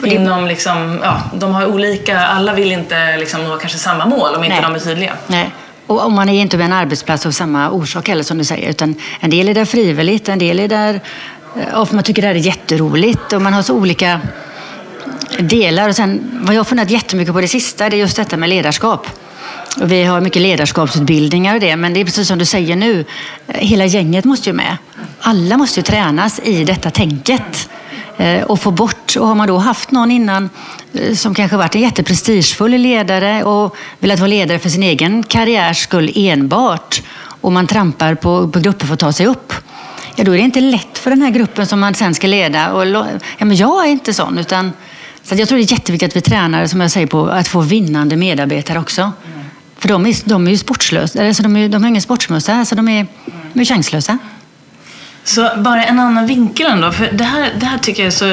[0.03, 4.43] Inom liksom, ja, de har olika, alla vill inte liksom nå kanske samma mål om
[4.43, 5.13] inte de är tydliga.
[5.27, 5.49] Nej.
[5.87, 8.69] Och om man är inte med en arbetsplats av samma orsak heller som du säger.
[8.69, 10.99] Utan en del är där frivilligt, en del är där
[11.59, 13.33] Eh, och man tycker det här är jätteroligt.
[13.33, 14.21] Och man har så olika
[15.39, 15.89] delar.
[15.89, 18.49] Och sen, vad jag har funderat jättemycket på det sista, det är just detta med
[18.49, 19.07] ledarskap.
[19.81, 23.05] Och vi har mycket ledarskapsutbildningar och det, men det är precis som du säger nu,
[23.47, 24.77] eh, hela gänget måste ju med.
[25.19, 27.69] Alla måste ju tränas i detta tänket
[28.17, 29.15] eh, och få bort.
[29.19, 30.49] Och har man då haft någon innan
[31.15, 36.11] som kanske varit en jätteprestigefull ledare och velat vara ledare för sin egen karriärs skull
[36.15, 37.01] enbart
[37.41, 39.53] och man trampar på, på grupper för att ta sig upp.
[40.15, 42.71] Ja, då är det inte lätt för den här gruppen som man sen ska leda.
[42.71, 42.87] Och,
[43.37, 44.37] ja, men jag är inte sån.
[44.37, 44.73] Utan,
[45.23, 47.61] så jag tror det är jätteviktigt att vi tränar, som jag säger, på att få
[47.61, 49.01] vinnande medarbetare också.
[49.01, 49.45] Mm.
[49.77, 52.65] För de är, de är ju sportslösa, alltså de, är, de har ingen sportsmössa.
[52.65, 53.07] så de är,
[53.53, 54.17] de är chanslösa.
[55.27, 58.25] Så bara en annan vinkel ändå, för det här, det här tycker jag är så,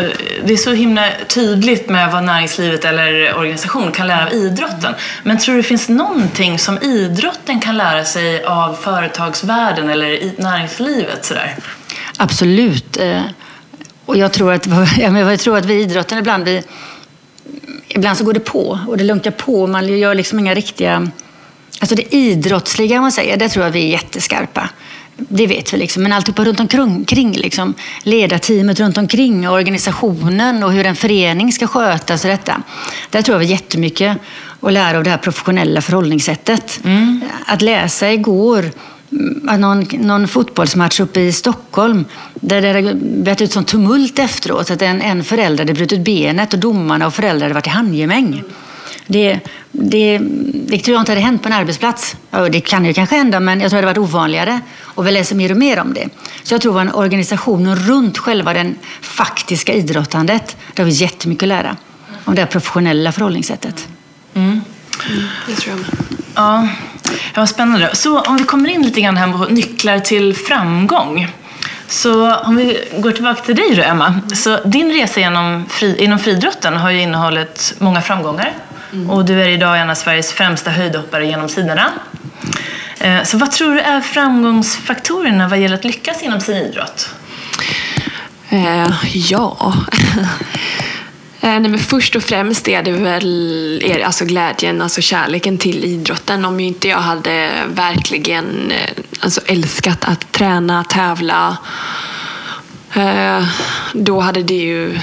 [0.45, 4.95] det är så himla tydligt med vad näringslivet eller organisation kan lära av idrotten.
[5.23, 10.35] Men tror du det finns någonting som idrotten kan lära sig av företagsvärlden eller i
[10.39, 11.25] näringslivet?
[11.25, 11.57] Sådär?
[12.17, 12.97] Absolut.
[12.97, 13.23] Eh,
[14.07, 14.67] och jag tror att,
[14.99, 16.63] jag tror att vi i idrotten ibland, vi,
[17.89, 19.67] ibland så går det på och det lunkar på.
[19.67, 21.09] Man gör liksom inga riktiga...
[21.81, 24.69] Alltså det idrottsliga, man säger, det tror jag vi är jätteskarpa
[25.17, 26.03] det vet vi, liksom.
[26.03, 32.25] men alltihopa runt omkring, liksom, ledarteamet runt omkring, organisationen och hur en förening ska skötas.
[32.25, 32.63] Och detta.
[33.11, 34.19] Där tror jag vi har jättemycket
[34.61, 36.81] att lära av det här professionella förhållningssättet.
[36.85, 37.21] Mm.
[37.47, 38.71] Att läsa igår
[39.13, 44.71] mm, någon, någon fotbollsmatch uppe i Stockholm där det hade blivit ut sånt tumult efteråt
[44.71, 48.43] att en, en förälder hade brutit benet och domarna och föräldrar hade varit i handgemäng.
[49.07, 49.41] Det,
[49.73, 50.19] det,
[50.53, 52.17] det tror jag inte hade hänt på en arbetsplats.
[52.31, 54.61] Ja, det kan ju kanske hända, men jag tror det hade varit ovanligare.
[54.81, 56.09] Och vi läser mer och mer om det.
[56.43, 61.49] Så jag tror att organisationen runt själva den faktiska idrottandet, där har vi jättemycket att
[61.49, 61.77] lära.
[62.25, 63.89] Om det här professionella förhållningssättet.
[64.35, 64.61] Mm.
[65.11, 66.19] Mm, det tror jag med.
[66.35, 66.69] Ja,
[67.35, 67.91] vad spännande.
[67.95, 71.29] Så om vi kommer in lite grann här på nycklar till framgång.
[71.89, 74.21] Så om vi går tillbaka till dig då, Emma.
[74.35, 78.53] Så din resa genom fri, inom friidrotten har ju innehållit många framgångar.
[78.93, 79.11] Mm.
[79.11, 81.93] Och du är idag en av Sveriges främsta höjdhoppare genom tiderna.
[82.99, 87.15] Eh, så vad tror du är framgångsfaktorerna vad gäller att lyckas inom sin idrott?
[88.49, 89.75] Eh, ja...
[91.45, 95.85] Eh, nej, men först och främst är det väl är alltså glädjen, alltså kärleken till
[95.85, 96.45] idrotten.
[96.45, 101.57] Om inte jag hade verkligen eh, alltså älskat att träna, tävla,
[103.93, 104.99] då hade det ju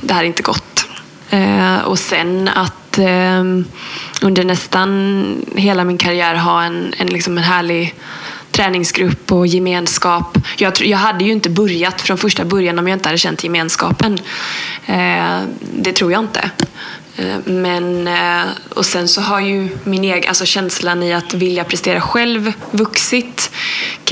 [0.00, 0.86] det här inte gått.
[1.84, 3.44] Och sen att eh,
[4.22, 7.94] under nästan hela min karriär ha en, en, liksom en härlig
[8.50, 10.38] träningsgrupp och gemenskap.
[10.56, 14.18] Jag, jag hade ju inte börjat från första början om jag inte hade känt gemenskapen.
[14.86, 16.50] Eh, det tror jag inte.
[17.16, 21.64] Eh, men, eh, och sen så har ju min egen, alltså känslan i att vilja
[21.64, 23.50] prestera själv vuxit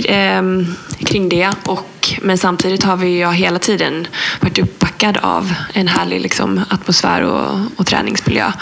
[0.05, 1.51] ehm, kring det.
[1.65, 4.07] Och, men samtidigt har vi ju hela tiden
[4.41, 8.53] varit uppbackad av en härlig liksom, atmosfär och, och träningsmiljö.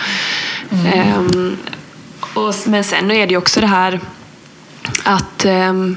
[0.70, 1.18] Mm.
[1.18, 1.57] Um,
[2.35, 4.00] och, men sen är det ju också det här
[5.05, 5.96] att um,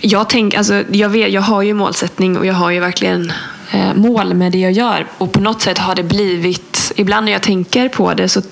[0.00, 3.32] jag, tänk, alltså, jag, vet, jag har ju målsättning och jag har ju verkligen
[3.70, 5.06] Eh, mål med det jag gör.
[5.18, 8.42] Och på något sätt har det blivit, ibland när jag tänker på det så,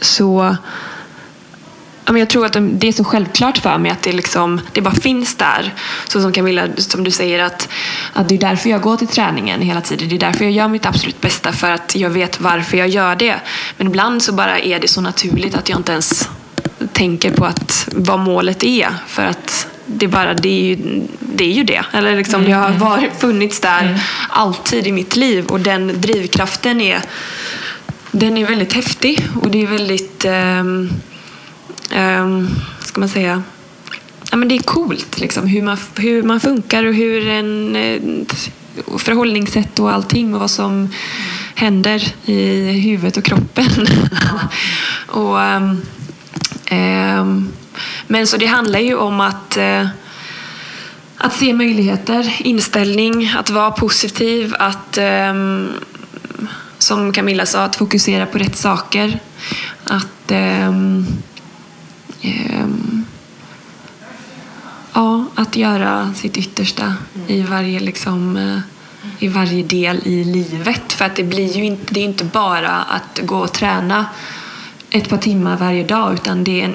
[0.00, 0.56] så
[2.18, 5.34] jag tror att det är så självklart för mig att det, liksom, det bara finns
[5.34, 5.74] där.
[6.08, 7.68] Så som Camilla, som du säger, att,
[8.12, 10.08] att det är därför jag går till träningen hela tiden.
[10.08, 13.16] Det är därför jag gör mitt absolut bästa, för att jag vet varför jag gör
[13.16, 13.40] det.
[13.76, 16.28] Men ibland så bara är det så naturligt att jag inte ens
[16.92, 18.88] tänker på att, vad målet är.
[19.06, 21.82] För att det, bara, det, är, ju, det är ju det.
[21.92, 22.44] Eller liksom.
[22.44, 22.78] Det har mm.
[22.78, 23.98] varit, funnits där mm.
[24.28, 27.02] alltid i mitt liv och den drivkraften är,
[28.10, 30.90] den är väldigt häftig och det är väldigt, um,
[31.96, 32.48] um,
[32.80, 33.42] ska man säga,
[34.30, 38.26] ja, men det är coolt liksom, hur, man, hur man funkar och hur en
[38.98, 40.88] förhållningssätt och allting och vad som
[41.54, 43.66] händer i huvudet och kroppen.
[45.06, 45.82] och um,
[46.70, 47.52] um,
[48.06, 49.88] men så det handlar ju om att, eh,
[51.16, 55.72] att se möjligheter, inställning, att vara positiv, att ehm,
[56.78, 59.18] som Camilla sa, att fokusera på rätt saker.
[59.84, 61.06] Att ehm,
[62.22, 63.04] ehm,
[64.92, 66.94] ja, att göra sitt yttersta
[67.26, 68.58] i varje, liksom, eh,
[69.18, 70.92] i varje del i livet.
[70.92, 74.06] För att det blir ju inte, det är inte bara att gå och träna
[74.90, 76.74] ett par timmar varje dag utan det är en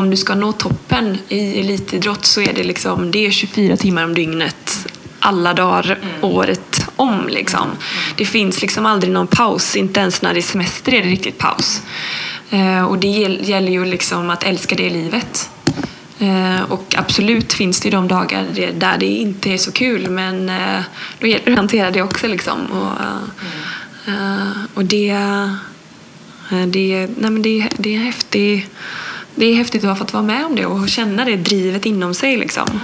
[0.00, 4.04] om du ska nå toppen i elitidrott så är det, liksom, det är 24 timmar
[4.04, 4.86] om dygnet
[5.18, 6.14] alla dagar mm.
[6.20, 7.28] året om.
[7.28, 7.62] Liksom.
[7.62, 7.76] Mm.
[8.16, 11.38] Det finns liksom aldrig någon paus, inte ens när det är semester är det riktigt
[11.38, 11.82] paus.
[12.50, 13.08] Eh, och det
[13.40, 15.50] gäller ju liksom att älska det livet.
[16.18, 20.82] Eh, och absolut finns det de dagar där det inte är så kul men eh,
[21.18, 22.26] då gäller det att hantera det också.
[22.26, 22.66] Liksom.
[22.66, 22.92] Och,
[24.06, 24.40] mm.
[24.40, 25.16] eh, och det
[26.50, 28.70] Eh, det, nej men det, det, är häftigt,
[29.34, 32.14] det är häftigt att ha fått vara med om det och känna det drivet inom
[32.14, 32.36] sig.
[32.36, 32.80] Liksom.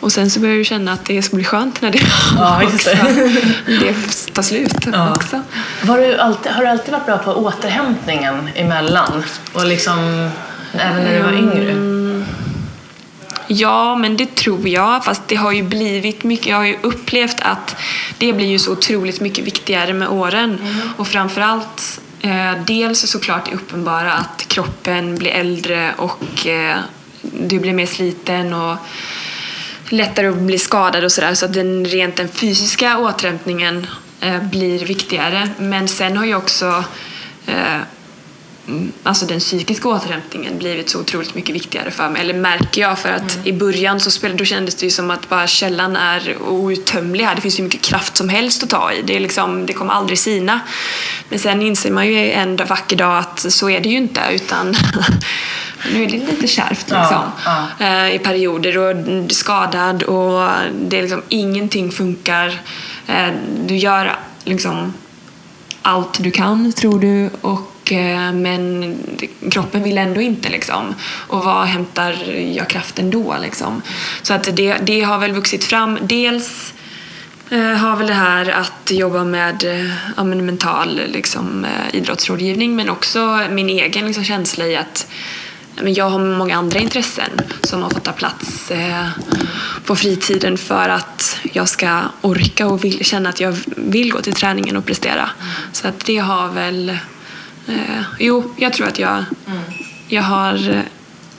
[0.00, 2.00] Och sen så börjar du känna att det ska bli skönt när det,
[2.36, 3.32] Ja, just det.
[3.66, 3.94] det
[4.32, 5.10] tar slut Ja.
[5.14, 5.42] också.
[5.82, 9.22] Var du alltid, har du alltid varit bra på återhämtningen emellan?
[9.52, 10.30] Och liksom,
[10.72, 11.76] även när du var yngre?
[13.48, 15.04] Ja, men det tror jag.
[15.04, 16.46] Fast det har ju blivit mycket.
[16.46, 17.76] Jag har ju upplevt att
[18.18, 20.58] det blir ju så otroligt mycket viktigare med åren.
[20.96, 26.76] Och framförallt Eh, dels såklart det uppenbara att kroppen blir äldre och eh,
[27.22, 28.76] du blir mer sliten och
[29.88, 31.34] lättare att bli skadad och sådär.
[31.34, 33.86] Så att den, rent den fysiska återhämtningen
[34.20, 35.50] eh, blir viktigare.
[35.58, 36.84] Men sen har ju också
[39.02, 42.20] alltså den psykiska återhämtningen blivit så otroligt mycket viktigare för mig.
[42.22, 45.28] Eller märker jag för att i början så spelade, då kändes det ju som att
[45.28, 47.34] bara källan är outtömlig här.
[47.34, 49.02] Det finns ju mycket kraft som helst att ta i.
[49.02, 50.60] Det, är liksom, det kommer aldrig sina.
[51.28, 54.66] Men sen inser man ju en vacker dag att så är det ju inte utan
[55.92, 57.22] nu är det lite kärvt Ja, liksom.
[57.78, 57.86] ja.
[57.86, 60.48] Eh, i perioder och skadad och
[60.82, 62.60] det är liksom ingenting funkar.
[63.06, 63.28] Eh,
[63.66, 64.92] Du gör liksom
[65.82, 68.94] allt du kan tror du och Eh, men
[69.50, 70.94] kroppen vill ändå inte liksom.
[71.02, 72.12] Och var hämtar
[72.54, 73.82] jag kraften då liksom?
[74.22, 75.98] Så att det, det har väl vuxit fram.
[76.02, 76.74] Dels
[77.50, 82.90] eh, har väl det här att jobba med eh, ja, men mental liksom, idrottsrådgivning men
[82.90, 85.06] också min egen liksom, känsla i att
[85.82, 87.30] men jag har många andra intressen
[87.62, 89.08] som har fått ta plats eh,
[89.84, 94.32] på fritiden för att jag ska orka och vill, känna att jag vill gå till
[94.32, 95.30] träningen och prestera.
[95.72, 96.98] Så att det har väl...
[97.68, 99.24] Eh, jo, jag tror att jag,
[100.08, 100.70] jag har...
[100.70, 100.80] eh,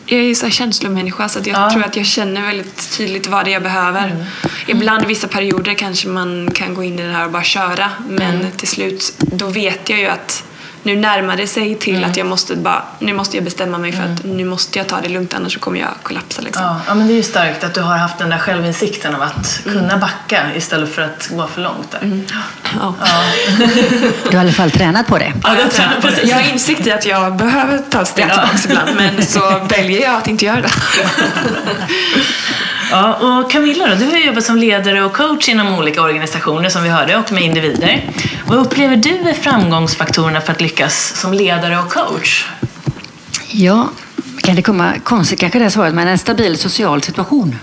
[0.09, 1.71] Jag är ju så här känslomänniska så att jag Ja.
[1.71, 4.25] tror att jag känner väldigt tydligt vad det är jag behöver.
[4.67, 7.89] Ibland i vissa perioder kanske man kan gå in i det här och bara köra
[8.09, 10.43] men till slut då vet jag ju att
[10.87, 14.03] nu närmar det sig till att jag måste bara, nu måste jag bestämma mig för
[14.03, 16.63] att nu måste jag ta det lugnt annars så kommer jag kollapsa liksom.
[16.63, 19.21] Ja, ja, men det är ju starkt att du har haft den där självinsikten av
[19.21, 22.21] att kunna backa istället för att gå för långt där.
[22.79, 22.95] Ja.
[24.31, 25.33] Du har i alla fall tränat på det.
[25.43, 26.23] Ja, jag tränar på det.
[26.23, 28.47] Jag har insikt i att jag behöver ta steg Ja.
[28.57, 28.57] tillbaka
[28.91, 30.69] ibland men så väljer jag att inte göra det.
[32.91, 36.83] Ja, och Camilla då, du har jobbat som ledare och coach inom olika organisationer som
[36.83, 38.11] vi hörde och med individer.
[38.47, 42.47] Vad upplever du är framgångsfaktorerna för att lyckas som ledare och coach?
[43.51, 43.89] Ja,
[44.41, 47.55] kan det komma konstigt kanske det svaret, men en stabil social situation.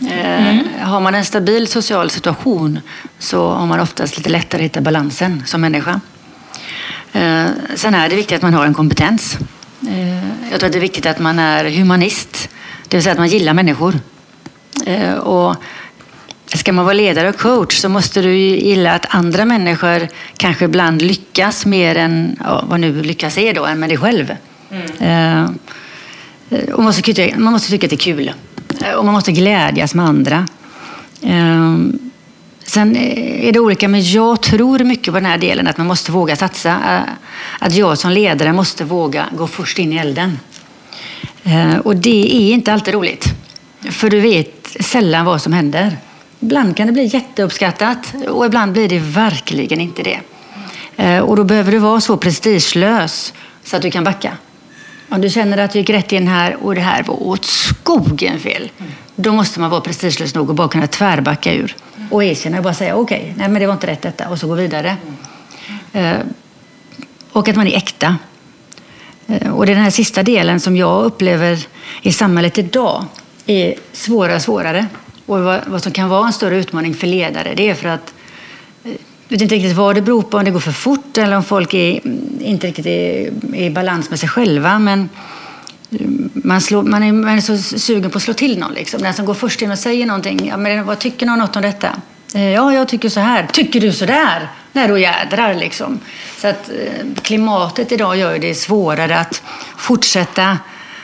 [0.00, 2.80] Eh, har man en stabil social situation
[3.18, 6.00] så har man oftast lite lättare att hitta balansen som människa.
[7.12, 9.38] Eh, sen är det viktigt att man har en kompetens.
[9.88, 12.48] Eh, jag tror att det är viktigt att man är humanist,
[12.88, 13.94] det vill säga att man gillar människor.
[14.86, 15.56] Eh, och
[16.54, 20.64] ska man vara ledare och coach så måste du ju gilla att andra människor kanske
[20.64, 24.30] ibland lyckas mer än ja, vad nu lyckas är då, än med dig själv.
[25.00, 25.44] Eh,
[26.72, 28.32] och man, måste, tycka- man måste tycka att det är kul.
[28.84, 30.46] Eh, Och man måste glädjas med andra.
[31.22, 31.76] Eh,
[32.64, 36.12] Sen är det olika, men jag tror mycket på den här delen att man måste
[36.12, 37.02] våga satsa.
[37.58, 40.38] Att jag som ledare måste våga gå först in i elden.
[41.84, 43.24] Och det är inte alltid roligt.
[43.80, 45.96] För du vet sällan vad som händer.
[46.40, 50.20] Ibland kan det bli jätteuppskattat och ibland blir det verkligen inte det.
[50.96, 54.36] Eh, och då behöver du vara så prestigelös så att du kan backa.
[55.08, 58.38] Om du känner att du gick rätt in här och det här var åt skogen
[58.38, 58.70] fel.
[59.16, 61.76] Då måste man vara prestigelös nog och bara kunna tvärbacka ur.
[62.10, 64.46] Och erkänna och bara säga okej, nej men det var inte rätt detta och så
[64.46, 64.96] gå vidare.
[65.92, 66.16] Eh,
[67.32, 68.16] och att man är äkta.
[69.26, 71.66] Eh, och det är den här sista delen som jag upplever
[72.02, 73.04] i samhället idag
[73.48, 74.86] är svårare och svårare.
[75.26, 78.14] Och vad, vad som kan vara en större utmaning för ledare, det är för att
[78.84, 78.98] eh, du
[79.28, 81.44] jag vet inte riktigt vad det beror på, om det går för fort eller om
[81.44, 84.78] folk är, mm, inte riktigt är, är i balans med sig själva.
[84.78, 85.08] Men
[85.90, 88.72] mm, man, slår, man, är, man är så sugen på att slå till någon.
[88.72, 89.02] Liksom.
[89.02, 90.46] Den som går först in och säger någonting.
[90.48, 91.88] Ja, men vad tycker någon något om detta?
[92.34, 93.46] Eh, ja, jag tycker så här.
[93.52, 94.48] Tycker du så där?
[94.72, 96.00] Nej, då jädrar liksom.
[96.40, 99.42] Så att eh, klimatet idag gör det svårare att
[99.76, 100.58] fortsätta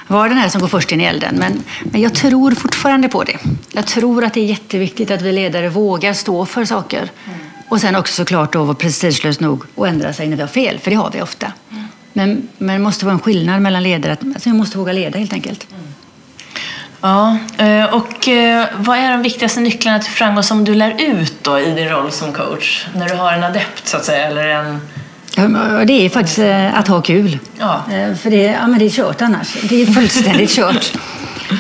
[0.07, 1.35] vara den här som går först in i elden.
[1.39, 3.39] Men, men jag tror fortfarande på det.
[3.73, 7.11] Jag tror att det är jätteviktigt att vi ledare vågar stå för saker.
[7.69, 10.79] Och sen också såklart då vara prestigelös nog och ändra sig när vi har fel,
[10.79, 11.53] för det har vi ofta.
[12.13, 14.13] Men, men det måste vara en skillnad mellan ledare.
[14.13, 15.67] Att, alltså vi måste våga leda helt enkelt.
[17.01, 21.35] Ja, eh, och eh, vad är de viktigaste nycklarna till framgång som du lär ut
[21.43, 22.87] då i din roll som coach?
[22.95, 24.81] När du har en adept så att säga, eller en...
[25.87, 27.39] Det är faktiskt eh, att ha kul.
[27.59, 27.85] Ja.
[27.93, 29.57] Eh, För det, ja, men det är kört annars.
[29.69, 30.93] Det är fullständigt kört.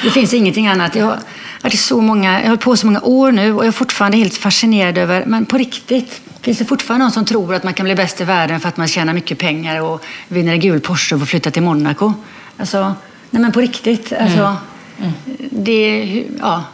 [0.02, 0.94] Det finns ingenting annat.
[0.94, 1.16] Jag
[1.62, 4.16] har i så många, jag har på så många år nu och jag är fortfarande
[4.16, 7.84] helt fascinerad över, men på riktigt, Finns det fortfarande någon som tror att man kan
[7.84, 11.14] bli bäst i världen för att man tjänar mycket pengar och vinner en gul Porsche
[11.14, 12.12] och får flytta till Monaco?
[12.56, 12.94] Alltså,
[13.30, 14.12] nej men på riktigt.
[14.12, 14.56] Alltså, mm.
[14.98, 15.12] Mm.
[15.50, 16.64] Det, ja,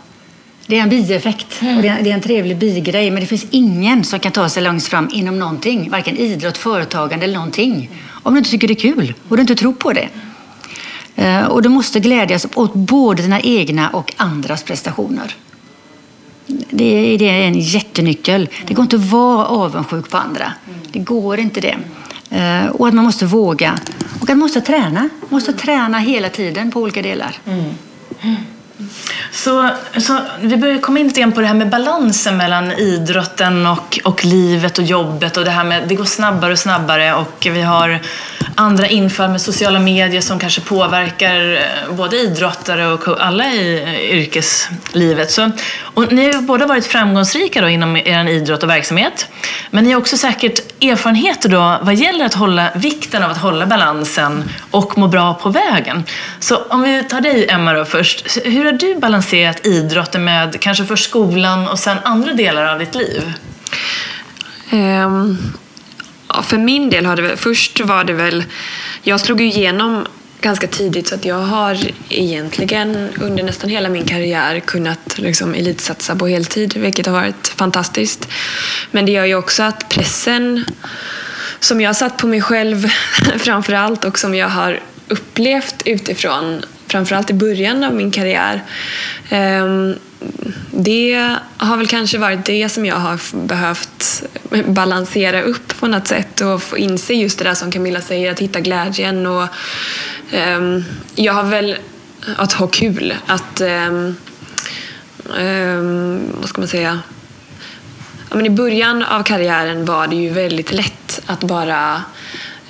[0.71, 1.77] det är en bieffekt mm.
[1.77, 3.11] och det är, det är en trevlig bigrej.
[3.11, 5.91] Men det finns ingen som kan ta sig långt fram inom någonting.
[5.91, 7.91] Varken idrott, företagande eller någonting.
[8.23, 10.09] Om du inte tycker det är kul och du inte tror på det.
[11.16, 15.35] Eh, och du måste glädjas åt både dina egna och andras prestationer.
[16.71, 18.49] Det är, det är en jättenyckel.
[18.66, 20.53] Det går inte att vara avundsjuk på andra.
[20.93, 21.77] Det går inte det.
[22.31, 23.79] Eh, och att man måste våga.
[24.21, 25.01] Och att man måste träna.
[25.01, 27.37] Man måste träna hela tiden på olika delar.
[27.47, 27.64] Mm.
[29.33, 33.66] Så, så vi börjar komma in lite grann på det här med balansen mellan idrotten
[33.66, 37.47] och, och livet och jobbet och det här med det går snabbare och snabbare och
[37.51, 38.01] vi har
[38.61, 44.18] andra infall med sociala medier som kanske påverkar eh, både idrottare och alla i eh,
[44.18, 45.31] yrkeslivet.
[45.31, 45.51] Så,
[45.83, 49.28] och ni har ju båda varit framgångsrika då inom er idrott och verksamhet.
[49.70, 53.66] Men ni har också säkert erfarenheter då vad gäller att hålla vikten av att hålla
[53.66, 56.05] balansen och må bra på vägen.
[56.41, 58.39] Så om vi tar dig Emma då först.
[58.45, 62.95] Hur har du balanserat idrotten med kanske först skolan och sen andra delar av ditt
[62.95, 63.33] liv?
[64.73, 65.39] Um,
[66.29, 68.45] ja, för min del har det väl, först var det väl,
[69.03, 70.07] jag slog ju igenom
[70.41, 76.16] ganska tidigt så att jag har egentligen under nästan hela min karriär kunnat liksom elitsatsa
[76.16, 78.29] på heltid, vilket har varit fantastiskt.
[78.91, 80.64] Men det gör ju också att pressen
[81.61, 82.91] som jag har satt på mig själv
[83.39, 88.62] framför allt och som jag har upplevt utifrån, framförallt i början av min karriär,
[89.28, 89.95] ehm,
[90.70, 94.22] det har väl kanske varit det som jag har behövt
[94.66, 98.38] balansera upp på något sätt och få inse just det där som Camilla säger, att
[98.38, 99.26] hitta glädjen.
[99.26, 99.47] Och,
[100.30, 100.84] ehm,
[101.14, 101.76] jag har väl
[102.36, 104.16] att ha kul, att ehm,
[106.41, 107.01] vad ska man säga?
[108.30, 112.03] Ja, men I början av karriären var det ju väldigt lätt att bara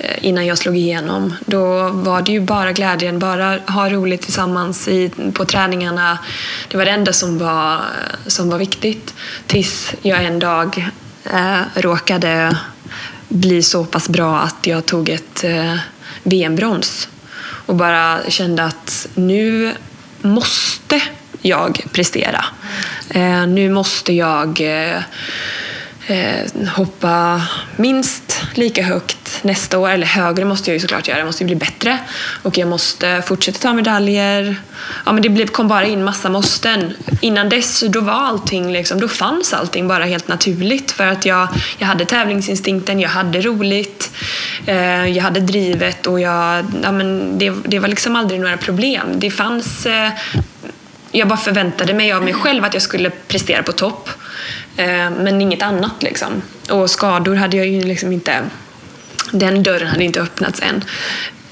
[0.01, 1.35] Eh, innan jag slog igenom.
[1.47, 6.19] Då var det ju bara glädjen, bara ha roligt tillsammans i, på träningarna.
[6.69, 7.81] Det var det enda som var,
[8.27, 9.15] som var viktigt.
[9.47, 10.91] Tills jag en dag
[11.25, 12.57] eh, råkade
[13.29, 15.77] bli så pass bra att jag tog ett eh,
[16.23, 17.09] VM-brons.
[17.67, 19.75] Och bara kände att nu
[20.21, 21.01] måste
[21.43, 22.45] jag prestera.
[23.11, 25.03] Eh, nu måste jag eh,
[26.11, 27.43] eh, hoppa
[27.77, 31.47] minst lika högt nästa år, eller högre måste jag ju såklart göra, jag måste ju
[31.47, 31.99] bli bättre
[32.43, 34.57] och jag måste fortsätta ta medaljer.
[35.07, 36.93] Ja, men det kom bara in massa måsten.
[37.21, 41.49] Innan dess då var allting, liksom, då fanns allting bara helt naturligt för att jag,
[41.79, 44.11] jag hade tävlingsinstinkten, jag hade roligt,
[44.67, 49.07] eh, jag hade drivet och jag, ja, men det, det var liksom aldrig några problem.
[49.15, 50.11] Det fanns eh,
[51.13, 54.09] jag bara förväntade mig av mig själv att jag skulle prestera på topp.
[54.81, 56.43] Eh, men inget annat liksom.
[56.70, 58.43] Och skador hade jag ju liksom inte...
[59.33, 60.85] Den dörren hade inte öppnats än.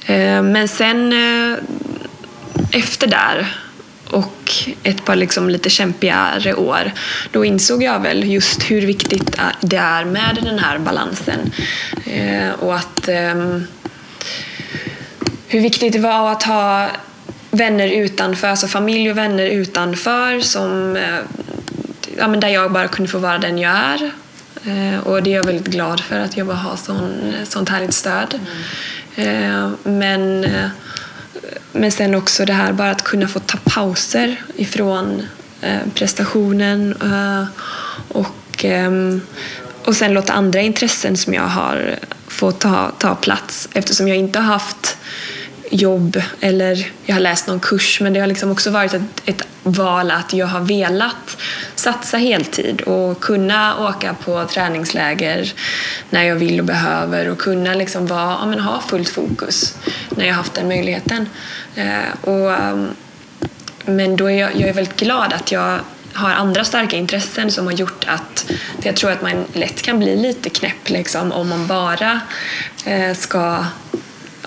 [0.06, 1.58] Eh, men sen eh,
[2.72, 3.56] efter där
[4.10, 4.52] och
[4.82, 6.92] ett par liksom lite kämpigare år,
[7.32, 11.52] då insåg jag väl just hur viktigt det är med den här balansen.
[12.58, 13.66] Och att ehm,
[15.46, 16.88] hur viktigt det var att ha
[17.50, 20.96] vänner utanför, alltså familj och vänner utanför som
[22.18, 24.10] ja, men där jag bara kunde få vara den jag är.
[24.64, 27.94] Eh, och det är jag väldigt glad för, att jag bara har sån, sånt härligt
[27.94, 28.40] stöd.
[29.16, 29.64] Mm.
[29.64, 30.68] Eh, men, eh,
[31.72, 35.22] men sen också det här bara att kunna få ta pauser ifrån
[35.60, 37.44] eh, prestationen eh,
[38.08, 38.64] och,
[39.84, 44.38] och sen låta andra intressen som jag har få ta, ta plats eftersom jag inte
[44.38, 44.96] har haft
[45.70, 49.42] jobb eller jag har läst någon kurs men det har liksom också varit ett, ett
[49.62, 51.36] val att jag har velat
[51.74, 55.52] satsa heltid och kunna åka på träningsläger
[56.10, 59.76] när jag vill och behöver och kunna liksom vara, ja, men ha fullt fokus
[60.10, 61.28] när jag haft den möjligheten.
[61.74, 62.88] Eh, och, um,
[63.84, 65.80] men då är jag, jag är väldigt glad att jag
[66.12, 68.50] har andra starka intressen som har gjort att
[68.82, 72.20] jag tror att man lätt kan bli lite knäpp liksom, om man bara
[72.84, 73.64] eh, ska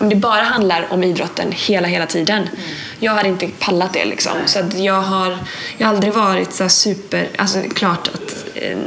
[0.01, 2.41] om det bara handlar om idrotten hela, hela tiden.
[2.41, 2.53] Mm.
[2.99, 4.33] Jag hade inte pallat det liksom.
[4.45, 5.37] Så jag har
[5.77, 7.29] jag har aldrig varit så super...
[7.37, 8.77] Alltså klart att, eh,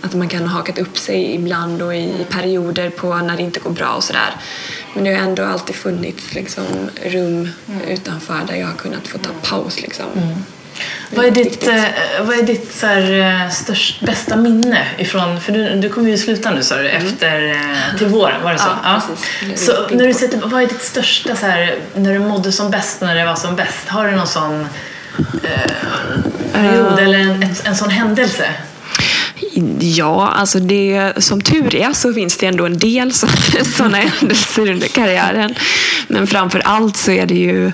[0.00, 3.60] att man kan ha hakat upp sig ibland och i perioder på när det inte
[3.60, 4.36] går bra och sådär.
[4.94, 6.64] Men det har ändå alltid funnits liksom,
[7.04, 7.80] rum mm.
[7.88, 10.06] utanför där jag har kunnat få ta paus liksom.
[10.16, 10.34] Mm.
[11.10, 11.84] Vad är ditt, eh,
[12.20, 13.12] vad är ditt så här,
[13.44, 17.06] eh, störst, bästa minne ifrån, för du, du kommer ju sluta nu sa du, mm.
[17.06, 18.68] efter, eh, till våren, var det så?
[18.82, 19.02] Ja,
[19.48, 19.56] ja.
[19.56, 23.00] Så när du sätter, vad är ditt största, så här, när du mådde som bäst,
[23.00, 23.88] när det var som bäst?
[23.88, 24.66] Har du någon sån
[25.42, 25.72] eh,
[26.52, 28.46] period eller en, en, en sån händelse?
[29.80, 33.12] Ja, alltså det, som tur är så finns det ändå en del
[33.76, 35.54] sådana händelser under karriären.
[36.08, 37.72] Men framför allt så är det ju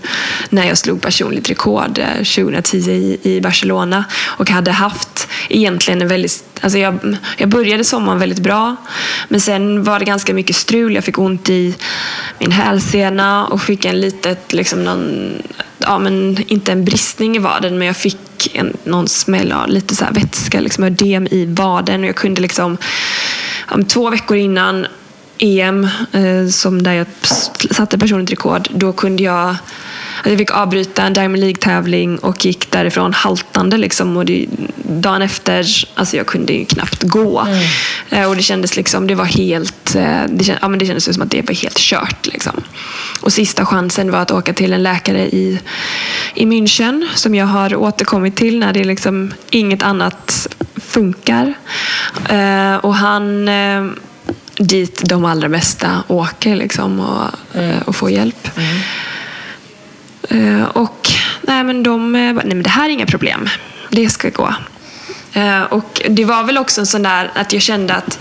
[0.50, 6.08] när jag slog personligt rekord eh, 2010 i, i Barcelona och hade haft egentligen en
[6.08, 8.76] väldigt Alltså jag, jag började sommaren väldigt bra,
[9.28, 10.94] men sen var det ganska mycket strul.
[10.94, 11.74] Jag fick ont i
[12.38, 15.32] min hälsena och fick en litet, liksom någon,
[15.80, 19.96] ja men inte en bristning i vaden, men jag fick en, någon smäll av lite
[19.96, 22.76] så här vätska, liksom ödem i vaden och jag kunde liksom,
[23.70, 24.86] ja, två veckor innan
[25.38, 27.06] EM, eh, som där jag
[27.70, 29.56] satte personligt rekord, då kunde jag
[30.24, 33.76] jag fick avbryta en Diamond League-tävling och gick därifrån haltande.
[33.76, 34.16] Liksom.
[34.16, 34.46] Och det,
[34.76, 37.40] dagen efter, alltså jag kunde ju knappt gå.
[37.40, 37.62] Mm.
[38.10, 41.14] Eh, och det kändes liksom, det var helt, eh, det, känd, ja, men det kändes
[41.14, 42.26] som att det var helt kört.
[42.26, 42.62] Liksom.
[43.20, 45.60] Och sista chansen var att åka till en läkare i,
[46.34, 50.46] i München som jag har återkommit till när det liksom inget annat
[50.76, 51.54] funkar.
[52.28, 53.48] Eh, och han
[54.60, 57.78] dit de allra bästa åker liksom, och, mm.
[57.82, 58.48] och får hjälp.
[58.56, 58.76] Mm.
[60.30, 61.08] Eh, och
[61.42, 63.48] nej men de, eh, nej men det här är inga problem.
[63.90, 64.54] Det ska gå.
[65.32, 68.18] Eh, och det var väl också en sån där att jag kände att,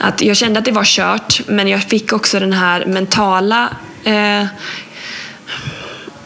[0.00, 3.68] att jag kände att det var kört, men jag fick också den här mentala
[4.04, 4.46] eh,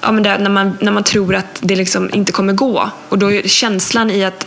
[0.01, 2.91] ja, men det, när, man, när man tror att det liksom inte kommer gå.
[3.09, 4.47] Och då är känslan i att,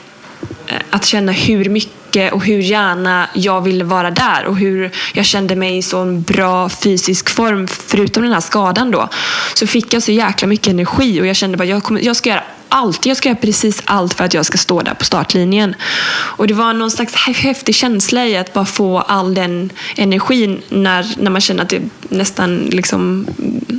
[0.70, 5.26] Eh, att känna hur mycket och hur gärna jag ville vara där och hur jag
[5.26, 9.10] kände mig i så bra fysisk form förutom den här skadan då.
[9.54, 12.30] Så fick jag så jäkla mycket energi och jag kände bara jag, kommer, jag ska
[12.30, 13.06] göra allt.
[13.06, 15.76] Jag ska göra precis allt för att jag ska stå där på startlinjen.
[16.12, 21.16] Och det var någon slags häftig känsla i att bara få all den energin när,
[21.18, 23.28] när man känner att det nästan liksom,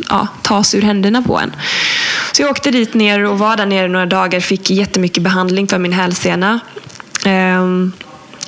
[0.08, 1.52] ja, tas ur händerna på en.
[2.32, 4.40] Så jag åkte dit ner och var där nere några dagar.
[4.40, 6.60] Fick jättemycket behandling för min hälsena.
[7.26, 7.92] Um,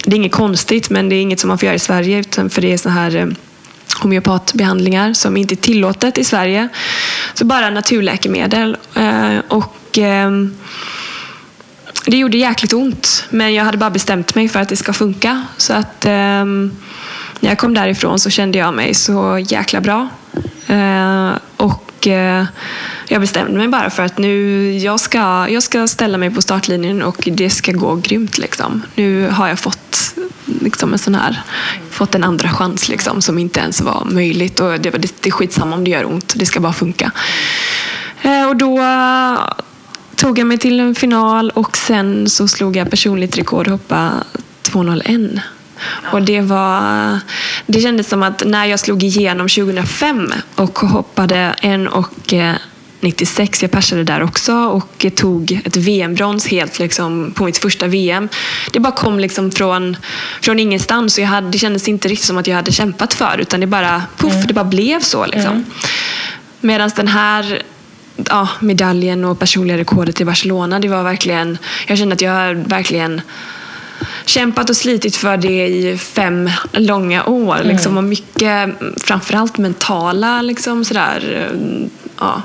[0.04, 2.50] det är inget konstigt, men det är inget som man får göra i Sverige, utan
[2.50, 3.26] för det är så här eh,
[4.02, 6.68] homeopatbehandlingar som inte är tillåtet i Sverige.
[7.34, 8.76] Så bara naturläkemedel.
[8.94, 10.30] Eh, och och eh,
[12.06, 15.44] det gjorde jäkligt ont, men jag hade bara bestämt mig för att det ska funka.
[15.56, 16.44] Så att eh,
[17.40, 20.08] när jag kom därifrån så kände jag mig så jäkla bra.
[20.66, 22.44] Eh, och eh,
[23.08, 27.02] jag bestämde mig bara för att nu jag ska, jag ska ställa mig på startlinjen
[27.02, 28.38] och det ska gå grymt.
[28.38, 28.82] Liksom.
[28.94, 30.14] Nu har jag fått
[30.60, 31.42] liksom en sån här,
[31.90, 34.60] fått en andra chans liksom, som inte ens var möjligt.
[34.60, 37.12] Och det, det, det är skitsamma om det gör ont, det ska bara funka.
[38.22, 38.78] Eh, och då
[40.22, 44.12] tog jag mig till en final och sen så slog jag personligt rekord hoppa
[44.62, 45.40] 2.01.
[46.12, 47.20] Och det, var,
[47.66, 52.34] det kändes som att när jag slog igenom 2005 och hoppade en och
[53.00, 53.62] 96.
[53.62, 58.28] Jag persade där också och tog ett VM-brons helt liksom på mitt första VM.
[58.72, 59.96] Det bara kom liksom från,
[60.42, 63.38] från ingenstans och jag hade, det kändes inte riktigt som att jag hade kämpat för
[63.38, 64.46] utan det bara, puff, mm.
[64.46, 65.26] det bara blev så.
[65.26, 65.52] Liksom.
[65.52, 65.64] Mm.
[66.60, 67.62] Medan den här
[68.16, 73.20] ja, medaljen och personliga rekordet i Barcelona, det var verkligen, jag kände att jag verkligen
[74.24, 77.56] kämpat och slitit för det i fem långa år.
[77.56, 77.68] Mm.
[77.68, 81.50] Liksom, och mycket, framförallt mentala liksom, sådär,
[82.18, 82.42] ja,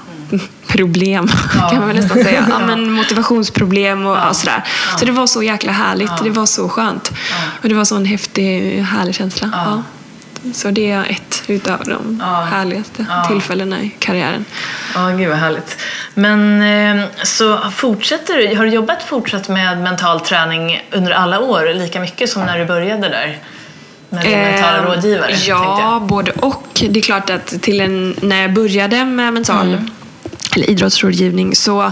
[0.67, 1.69] problem ja.
[1.69, 2.47] kan man nästan säga.
[2.49, 4.29] Ja, men motivationsproblem och, ja.
[4.29, 4.63] och sådär.
[4.99, 6.23] Så det var så jäkla härligt.
[6.23, 7.11] Det var så skönt.
[7.61, 9.83] Och det var så en häftig, härlig känsla.
[10.47, 10.53] Ja.
[10.53, 12.21] Så det är ett utav de
[12.51, 14.45] härligaste tillfällena i karriären.
[14.95, 15.77] Ja, gud vad härligt.
[16.13, 16.61] Men
[16.99, 21.99] eh, så fortsätter du, har du jobbat fortsatt med mental träning under alla år lika
[21.99, 23.39] mycket som när du började där?
[24.09, 25.31] Med din mentala eh, rådgivare?
[25.47, 26.83] Ja, både och.
[26.89, 29.89] Det är klart att till en, när jag började med mental mm
[30.57, 31.91] eller idrottsrådgivning så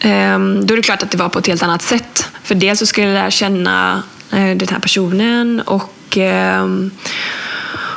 [0.00, 2.28] ehm, då är det klart att det var på ett helt annat sätt.
[2.42, 4.02] För dels så skulle jag lära känna
[4.32, 6.90] eh, den här personen och ehm,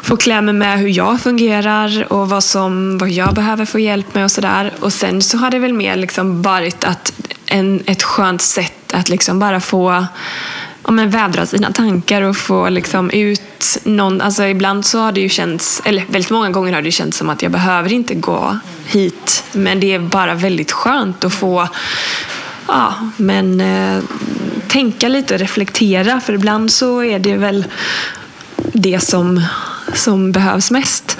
[0.03, 4.15] få klä mig med hur jag fungerar och vad, som, vad jag behöver få hjälp
[4.15, 4.73] med och sådär.
[4.79, 7.13] Och sen så har det väl mer liksom varit att
[7.45, 10.05] en, ett skönt sätt att liksom bara få
[10.83, 14.21] ja, men vädra sina tankar och få liksom ut någon...
[14.21, 17.29] Alltså ibland så har det ju känts, eller väldigt många gånger har det känts som
[17.29, 19.43] att jag behöver inte gå hit.
[19.51, 21.67] Men det är bara väldigt skönt att få
[22.67, 24.03] ja, men, eh,
[24.67, 26.19] tänka lite och reflektera.
[26.19, 27.65] För ibland så är det väl
[28.73, 29.41] det som,
[29.93, 31.17] som behövs mest.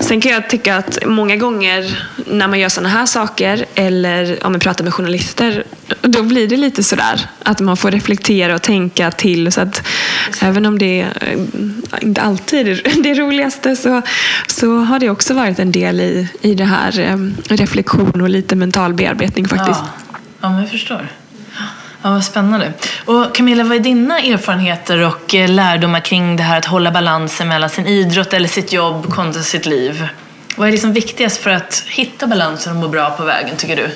[0.00, 4.52] Sen kan jag tycka att många gånger när man gör sådana här saker eller om
[4.52, 5.64] man pratar med journalister,
[6.00, 9.52] då blir det lite sådär att man får reflektera och tänka till.
[9.52, 9.86] Så att
[10.40, 11.38] även om det eh,
[12.00, 14.02] inte alltid är det roligaste så,
[14.46, 17.16] så har det också varit en del i, i det här eh,
[17.54, 19.80] reflektion och lite mental bearbetning faktiskt.
[19.80, 21.08] Ja, ja men jag förstår.
[22.02, 22.72] Ja, vad spännande.
[23.04, 27.48] Och Camilla, vad är dina erfarenheter och eh, lärdomar kring det här att hålla balansen
[27.48, 30.08] mellan sin idrott eller sitt jobb kontra sitt liv?
[30.56, 33.88] Vad är liksom viktigast för att hitta balansen och må bra på vägen, tycker du?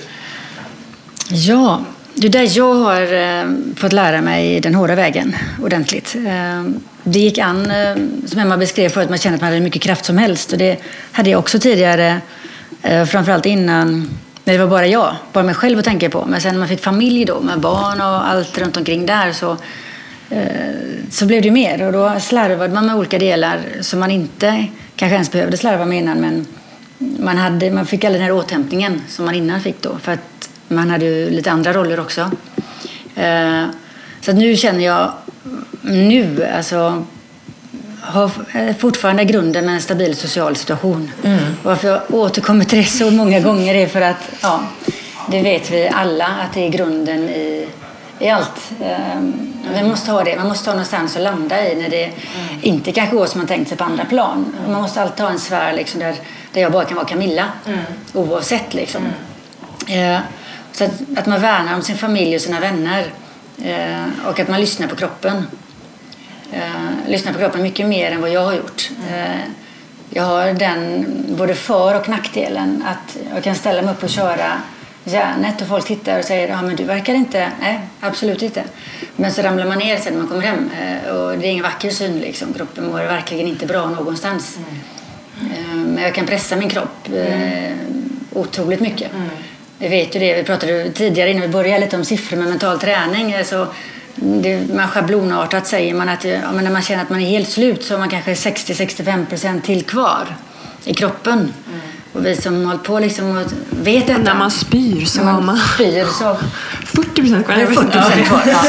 [1.29, 1.85] Ja,
[2.15, 3.45] det är där jag har eh,
[3.77, 6.15] fått lära mig den hårda vägen ordentligt.
[6.27, 7.97] Ehm, det gick an, eh,
[8.27, 10.53] som Emma beskrev förut, man kände att man hade mycket kraft som helst.
[10.53, 10.79] Och det
[11.13, 12.21] hade jag också tidigare,
[13.07, 14.09] framförallt innan
[14.45, 16.25] när det var bara jag, bara mig själv att tänka på.
[16.27, 19.57] Men sen när man fick familj då, med barn och allt runt omkring där så,
[20.31, 20.41] eh,
[21.11, 21.87] så blev det ju mer.
[21.87, 24.67] Och då slarvade man med olika delar som man inte
[24.97, 26.21] kanske ens behövde slarva med innan.
[26.21, 26.47] Men
[26.99, 29.99] man, hade, man fick aldrig den här återhämtningen som man innan fick då.
[29.99, 32.31] För att man hade ju lite andra roller också.
[33.15, 33.65] Eh,
[34.21, 35.13] så att nu känner jag,
[35.83, 37.05] nu alltså,
[38.05, 38.31] har
[38.79, 41.11] fortfarande grunden med en stabil social situation.
[41.25, 41.39] Mm.
[41.63, 44.61] Varför jag återkommer till det så många gånger är för att, ja,
[45.31, 47.69] det vet vi alla att det är grunden i,
[48.19, 48.71] i allt.
[49.17, 50.37] Um, vi måste ha det.
[50.37, 52.15] Man måste ha någonstans att landa i när det mm.
[52.63, 54.55] inte kanske går som man tänkt sig på andra plan.
[54.69, 56.15] Man måste alltid ha en sfär liksom, där,
[56.53, 57.49] där jag bara kan vara Camilla.
[57.67, 57.79] Mm.
[58.13, 59.03] Oavsett liksom.
[59.91, 60.19] Uh,
[60.73, 63.07] så att, att, man värnar om sin familj och sina vänner.
[63.59, 65.47] Uh, och att man lyssnar på kroppen
[66.53, 68.91] eh, lyssnar på kroppen mycket mer än vad jag har gjort.
[69.11, 69.41] Eh,
[70.11, 74.63] jag har den både för och nackdelen att jag kan ställa mig upp och köra
[75.05, 78.65] järnet och folk tittar och säger ja men du verkar inte, nej absolut inte.
[79.17, 81.63] Men så ramlar man ner sen när man kommer hem eh, och det är ingen
[81.63, 82.53] vacker syn liksom.
[82.53, 84.59] Kroppen mår verkligen inte bra någonstans.
[84.59, 85.85] Mm.
[85.95, 87.77] Men jag kan pressa min kropp eh,
[88.33, 89.13] otroligt mycket.
[89.15, 89.29] Mm.
[89.79, 92.79] Vi vet ju det, vi pratade tidigare innan vi började lite om siffror med mental
[92.79, 93.37] träning.
[93.45, 93.67] Så
[94.15, 97.85] det, man schablonartat säger man att ja, när man känner att man är helt slut
[97.85, 100.37] så har man kanske 60-65% till kvar
[100.85, 101.39] i kroppen.
[101.39, 101.81] Mm.
[102.13, 104.23] Och vi som hållit på liksom och vet detta.
[104.23, 106.37] När man spyr så har man spyr så
[106.85, 107.67] 40 kvar.
[107.67, 108.65] 40 kvar ja.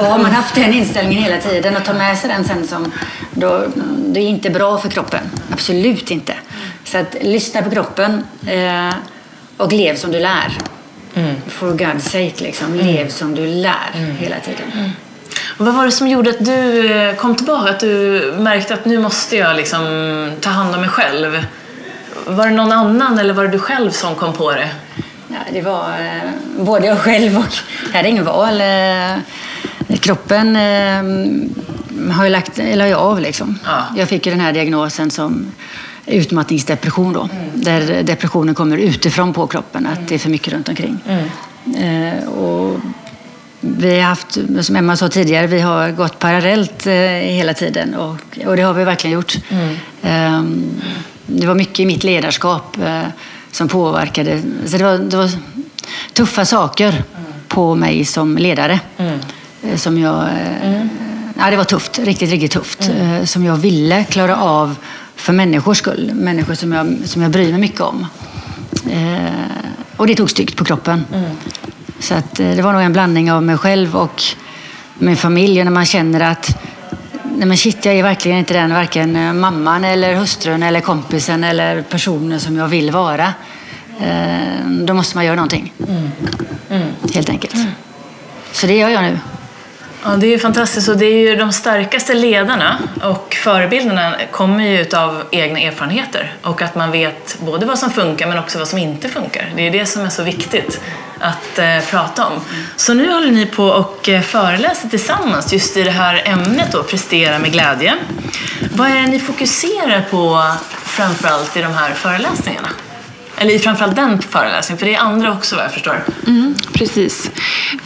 [0.00, 2.92] Och har man haft den inställningen hela tiden och tar med sig den sen som
[3.30, 3.66] då,
[4.06, 5.20] det är inte bra för kroppen.
[5.52, 6.34] Absolut inte.
[6.84, 8.94] Så att lyssna på kroppen eh,
[9.56, 10.58] och lev som du lär.
[11.18, 11.34] Mm.
[11.48, 12.72] For God's sake, liksom.
[12.72, 12.86] Mm.
[12.86, 14.16] lev som du lär mm.
[14.16, 14.72] hela tiden.
[14.74, 14.90] Mm.
[15.58, 17.70] Och vad var det som gjorde att du eh, kom tillbaka?
[17.70, 19.82] Att du märkte att nu måste jag liksom
[20.40, 21.44] ta hand om mig själv?
[22.26, 24.68] Var det någon annan eller var det du själv som kom på det?
[25.28, 27.54] Ja, det var eh, både jag själv och...
[27.86, 28.60] Jag hade ingen val.
[28.60, 33.20] Eh, kroppen eh, har jag lagt, la jag av.
[33.20, 33.58] Liksom.
[33.64, 33.84] Ja.
[33.96, 35.52] Jag fick ju den här diagnosen som
[36.08, 37.28] utmattningsdepression då.
[37.32, 37.50] Mm.
[37.54, 40.06] Där depressionen kommer utifrån på kroppen, att mm.
[40.08, 40.98] det är för mycket runt omkring.
[41.06, 41.28] Mm.
[41.76, 42.80] Eh, och
[43.60, 48.16] vi har haft, som Emma sa tidigare, vi har gått parallellt eh, hela tiden och,
[48.46, 49.36] och det har vi verkligen gjort.
[50.02, 50.42] Eh,
[51.26, 53.02] det var mycket i mitt ledarskap eh,
[53.50, 54.42] som påverkade.
[54.66, 55.30] Så det var, det var
[56.12, 57.02] tuffa saker
[57.48, 58.80] på mig som ledare.
[58.96, 60.22] Eh, som jag...
[60.62, 60.86] Eh,
[61.38, 62.90] ja, det var tufft, riktigt, riktigt tufft.
[63.24, 64.76] Som jag ville klara av
[65.18, 66.10] för människors skull.
[66.14, 68.06] Människor som jag, som jag bryr mig mycket om.
[68.90, 69.30] Eh,
[69.96, 71.04] och det tog styggt på kroppen.
[71.14, 71.30] Mm.
[72.00, 74.22] Så att, eh, det var nog en blandning av mig själv och
[74.98, 75.64] min familj.
[75.64, 76.58] När man känner att
[77.36, 81.44] nej men shit, jag är verkligen inte den, varken eh, mamman eller hustrun eller kompisen
[81.44, 83.32] eller personen som jag vill vara.
[84.00, 85.72] Eh, då måste man göra någonting.
[85.88, 86.10] Mm.
[86.70, 86.88] Mm.
[87.14, 87.56] Helt enkelt.
[88.52, 89.18] Så det gör jag nu.
[90.04, 94.64] Ja, det är ju fantastiskt och det är ju de starkaste ledarna och förebilderna kommer
[94.64, 98.68] ju av egna erfarenheter och att man vet både vad som funkar men också vad
[98.68, 99.52] som inte funkar.
[99.56, 100.80] Det är det som är så viktigt
[101.20, 102.40] att eh, prata om.
[102.76, 106.82] Så nu håller ni på och eh, föreläser tillsammans just i det här ämnet då,
[106.82, 107.94] prestera med glädje.
[108.74, 110.52] Vad är det ni fokuserar på
[110.84, 112.68] framförallt i de här föreläsningarna?
[113.40, 116.04] Eller i framförallt den föreläsningen, för det är andra också vad jag förstår.
[116.26, 117.30] Mm, precis.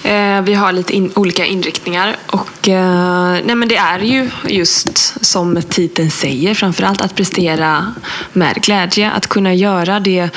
[0.03, 5.25] Eh, vi har lite in, olika inriktningar och eh, nej, men det är ju just
[5.25, 7.95] som titeln säger, framförallt att prestera
[8.33, 9.11] med glädje.
[9.11, 10.31] Att kunna göra det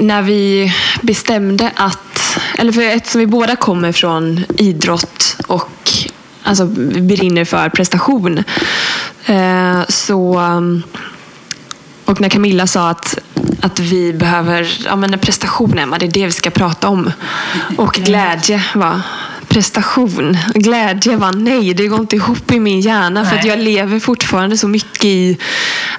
[0.00, 5.92] när vi bestämde att, eller för eftersom vi båda kommer från idrott och
[6.42, 8.44] alltså, brinner för prestation
[9.26, 10.40] eh, så
[12.04, 13.18] och när Camilla sa att,
[13.62, 17.12] att vi behöver ja, men prestation, Emma, det är det vi ska prata om.
[17.76, 19.00] Och glädje var
[19.48, 20.38] prestation.
[20.54, 23.22] Glädje var nej, det går inte ihop i min hjärna.
[23.22, 23.30] Nej.
[23.30, 25.38] För att jag lever fortfarande så mycket i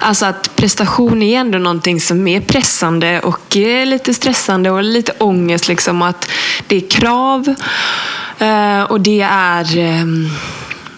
[0.00, 5.12] alltså att prestation är ändå någonting som är pressande och är lite stressande och lite
[5.18, 5.68] ångest.
[5.68, 6.30] Liksom, att
[6.66, 7.54] det är krav
[8.38, 10.30] eh, och det är ehm,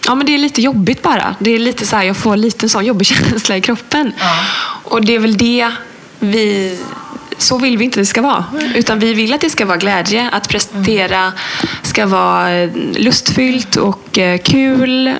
[0.07, 1.35] Ja, men det är lite jobbigt bara.
[1.39, 4.11] Det är lite så här, jag får lite sån jobbig känsla i kroppen.
[4.19, 4.39] Ja.
[4.83, 5.71] Och det är väl det
[6.19, 6.77] vi
[7.37, 8.45] så vill vi inte att det ska vara.
[8.75, 10.29] Utan vi vill att det ska vara glädje.
[10.31, 11.33] Att prestera
[11.83, 15.07] ska vara eh, lustfyllt och eh, kul.
[15.07, 15.13] Eh,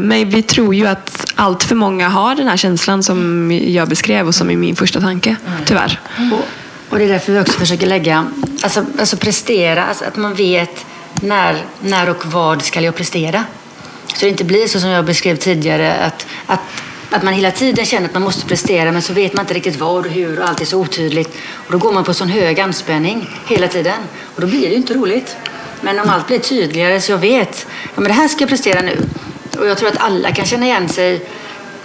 [0.00, 4.26] Men vi tror ju att allt för många har den här känslan som jag beskrev
[4.26, 5.36] och som är min första tanke,
[5.66, 6.00] tyvärr.
[6.32, 6.44] Och,
[6.92, 8.26] och det är därför vi också försöker lägga,
[8.62, 13.44] alltså, alltså prestera, alltså att man vet när, när och vad ska jag prestera.
[14.14, 16.60] Så det inte blir så som jag beskrev tidigare, att, att,
[17.14, 19.76] att man hela tiden känner att man måste prestera men så vet man inte riktigt
[19.76, 21.36] vad och hur och allt är så otydligt.
[21.66, 23.98] Och då går man på sån hög anspänning hela tiden
[24.34, 25.36] och då blir det ju inte roligt.
[25.80, 28.80] Men om allt blir tydligare så jag vet, ja men det här ska jag prestera
[28.80, 28.98] nu.
[29.58, 31.28] Och jag tror att alla kan känna igen sig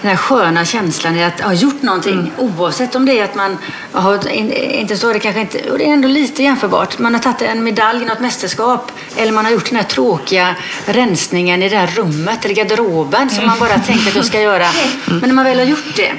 [0.01, 2.31] den här sköna känslan i att ha gjort någonting.
[2.37, 3.57] Oavsett om det är att man
[3.91, 6.99] har, in- inte så det kanske inte, och det är ändå lite jämförbart.
[6.99, 10.55] Man har tagit en medalj i något mästerskap eller man har gjort den här tråkiga
[10.85, 14.67] rensningen i det här rummet eller garderoben som man bara tänkte att jag ska göra.
[15.05, 16.11] Men när man väl har gjort det,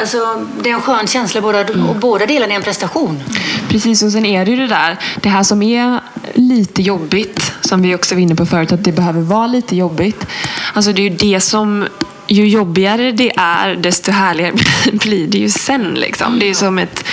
[0.00, 0.18] alltså
[0.62, 3.22] det är en skön känsla båda, och båda delarna är en prestation.
[3.68, 6.00] Precis, och sen är det ju det där, det här som är
[6.34, 10.26] lite jobbigt, som vi också var inne på förut, att det behöver vara lite jobbigt.
[10.74, 11.86] Alltså det är ju det som,
[12.28, 14.52] ju jobbigare det är, desto härligare
[14.92, 15.94] blir det ju sen.
[15.94, 16.38] Liksom.
[16.38, 17.04] Det är som ett,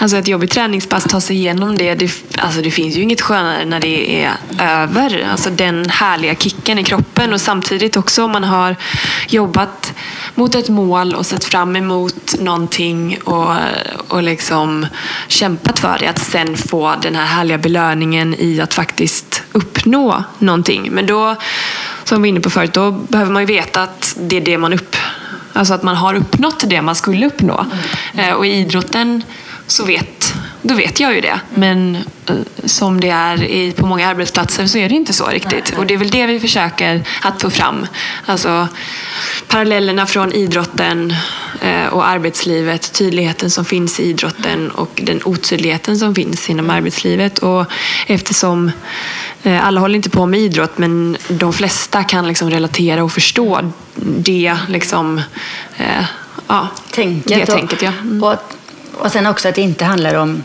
[0.00, 1.94] alltså ett jobbigt träningspass, ta sig igenom det.
[1.94, 5.26] Det, alltså det finns ju inget skönare när det är över.
[5.30, 8.76] Alltså den härliga kicken i kroppen och samtidigt också om man har
[9.28, 9.92] jobbat
[10.34, 13.54] mot ett mål och sett fram emot någonting och,
[14.08, 14.86] och liksom
[15.28, 16.06] kämpat för det.
[16.06, 20.88] Att sen få den här härliga belöningen i att faktiskt uppnå någonting.
[20.92, 21.36] Men då,
[22.04, 24.58] som vi var inne på förut, då behöver man ju veta att det är det
[24.58, 24.96] man upp...
[25.52, 27.66] Alltså att man har uppnått det man skulle uppnå.
[28.14, 29.22] Eh, Och i idrotten
[29.70, 31.40] så vet, då vet jag ju det.
[31.54, 31.96] Men
[32.26, 35.74] eh, som det är i, på många arbetsplatser så är det inte så riktigt.
[35.78, 37.86] Och det är väl det vi försöker att få fram.
[38.26, 38.68] Alltså
[39.48, 41.14] parallellerna från idrotten
[41.60, 47.38] eh, och arbetslivet, tydligheten som finns i idrotten och den otydligheten som finns inom arbetslivet.
[47.38, 47.66] Och
[48.06, 48.70] eftersom
[49.42, 53.72] eh, alla håller inte på med idrott men de flesta kan liksom relatera och förstå
[54.18, 55.20] det liksom,
[56.46, 57.46] ja, tänket.
[57.46, 57.92] det tänket ja.
[58.02, 58.22] Mm.
[58.22, 58.36] och,
[58.94, 60.42] och sen också att det inte handlar om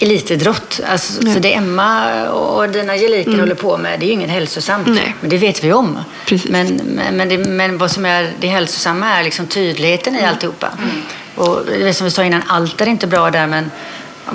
[0.00, 0.80] elitidrott.
[0.86, 1.34] Alltså, Nej.
[1.34, 4.86] så det Emma och dina Angeliken håller på med, det är ju inget hälsosamt.
[4.86, 5.14] Nej.
[5.20, 5.98] Men det vet vi om.
[6.26, 6.50] Precis.
[6.50, 10.68] Men, men, men, det, men vad som är det hälsosamma är liksom tydligheten i alltihopa.
[11.34, 13.70] Och det som vi sa innan, allt är inte bra där men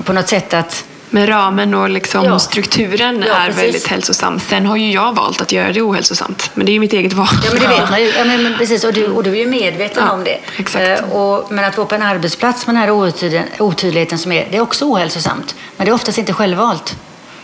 [0.03, 0.86] på något sätt att
[1.16, 2.39] Men ramen och liksom Ja.
[2.39, 3.64] strukturen Ja, är precis.
[3.64, 4.39] väldigt hälsosam.
[4.39, 6.51] Sen har ju jag valt att göra det ohälsosamt.
[6.53, 7.28] Men det är ju mitt eget val.
[7.45, 8.07] Ja, men det vet man ju.
[8.18, 10.39] Ja, men, men precis, och, du, och du är ju medveten Ja, om det.
[10.57, 11.01] exakt.
[11.01, 14.47] Eh, och, men att vara på en arbetsplats med den här otydligheten, otydligheten som är,
[14.51, 15.55] det är också ohälsosamt.
[15.78, 16.95] Men det är oftast inte självvalt.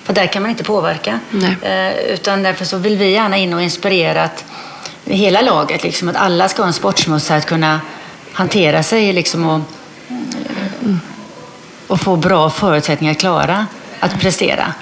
[0.04, 1.20] För där kan man inte påverka.
[1.62, 4.46] Eh, utan därför så vill vi gärna in och inspirera att
[5.06, 7.82] hela laget, liksom, att alla ska ha en sportsmuss här att kunna
[8.34, 9.62] hantera sig liksom, och,
[11.90, 13.66] och få bra förutsättningar att klara
[14.00, 14.74] att prestera.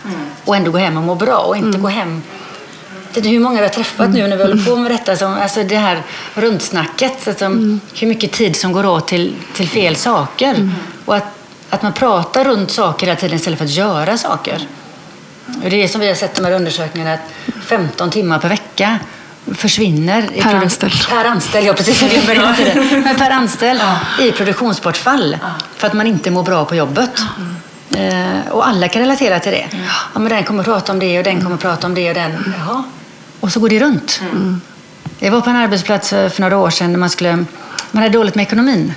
[0.46, 2.22] Och ändå gå hem och må bra och inte gå hem
[3.22, 5.16] det är hur många vi har träffat nu när vi håller på med detta.
[5.16, 6.04] Som, alltså det här
[6.34, 7.28] rundsnacket.
[7.28, 7.46] Alltså,
[7.94, 10.72] Hur mycket tid som går åt till, till fel saker.
[11.06, 11.26] Och att,
[11.70, 14.68] att man pratar runt saker hela tiden istället för att göra saker.
[15.46, 17.14] Och det är det som vi har sett i de här undersökningarna.
[17.14, 19.00] Att 15 timmar per vecka
[19.56, 20.30] försvinner.
[20.42, 21.08] Per anställd.
[21.10, 22.02] Per anställd, ja precis.
[23.04, 23.82] Men per anställd
[24.20, 25.38] i produktionsbortfall.
[25.78, 27.22] För att man inte mår bra på jobbet.
[27.96, 29.68] Eh, och alla kan relatera till det.
[30.14, 32.54] Ja, men den kommer prata om det och den kommer prata om det och den.
[32.60, 32.84] Jaha.
[33.40, 34.22] Och så går det runt.
[35.20, 37.46] Jag var på en arbetsplats för några år sedan där man, skulle,
[37.92, 38.94] man hade dåligt med ekonomin.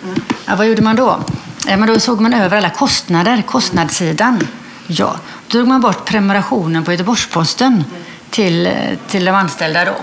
[0.47, 1.21] Ja, vad gjorde man då?
[1.67, 4.47] Ja, men då såg man över alla kostnader, kostnadssidan.
[4.87, 5.17] Ja,
[5.49, 7.85] då drog man bort prenumerationen på Göteborgs-Posten
[8.31, 8.73] till, eh,
[9.09, 9.95] till de anställda då.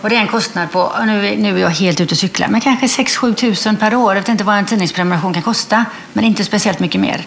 [0.00, 2.48] Och det är en kostnad på, nu, är- nu är jag helt ute och cyklar,
[2.48, 4.14] men kanske 6-7 tusen per år.
[4.14, 7.26] Jag vet inte vad en tidningsprenumeration kan kosta, men inte speciellt mycket mer.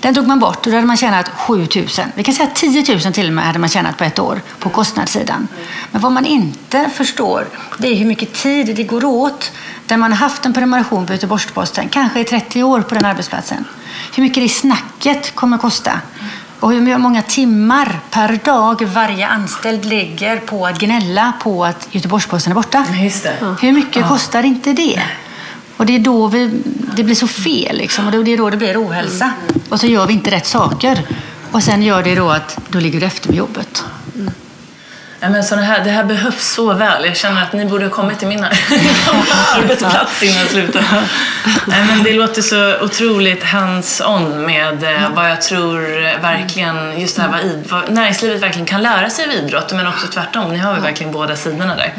[0.00, 1.86] Den drog man bort och då hade man tjänat 7 000.
[2.14, 4.68] Vi kan säga 10 000 till och med hade man tjänat på ett år på
[4.70, 5.48] kostnadssidan.
[5.90, 7.46] Men vad man inte förstår
[7.78, 9.52] det är hur mycket tid det går åt
[9.86, 13.64] där man har haft en prenumeration på Göteborgs-Posten, kanske i 30 år på den arbetsplatsen.
[14.16, 15.92] Hur mycket det snacket kommer kosta.
[16.60, 22.50] Och hur många timmar per dag varje anställd lägger på att gnälla på att Göteborgs-Posten
[22.50, 22.84] är borta.
[22.88, 23.66] Det.
[23.66, 25.02] Hur mycket kostar inte det?
[25.76, 26.62] Och det är då vi,
[26.96, 29.32] det blir så fel liksom, och det är då det blir ohälsa.
[29.68, 31.02] Och så gör vi inte rätt saker.
[31.52, 33.84] Och sen gör det då att då ligger det efter med jobbet.
[35.20, 37.04] Ja, men såna här, det här behövs så väl.
[37.04, 38.44] Jag känner att ni borde ha kommit till min
[39.54, 40.84] arbetsplats innan slutet.
[41.66, 45.80] Nej, men det låter så otroligt hands-on med eh, vad jag tror
[46.22, 49.86] verkligen, just det här vad, id- vad näringslivet verkligen kan lära sig av idrott, men
[49.86, 50.52] också tvärtom.
[50.52, 51.92] Ni har ju verkligen båda sidorna där.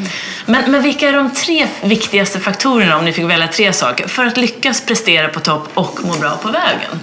[0.46, 4.24] Men, men vilka är de tre viktigaste faktorerna, om ni fick välja tre saker, för
[4.26, 7.00] att lyckas prestera på topp och må bra på vägen?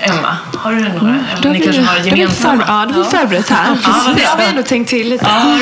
[0.00, 0.36] Emma?
[0.56, 0.98] Har du några?
[1.00, 2.64] Mm, Eller ni kanske har gemensamma?
[2.66, 3.76] Ja, det har vi förberett här.
[3.84, 4.48] Ja, det har vi bra.
[4.50, 5.26] ändå tänkt till lite.
[5.28, 5.58] Ja,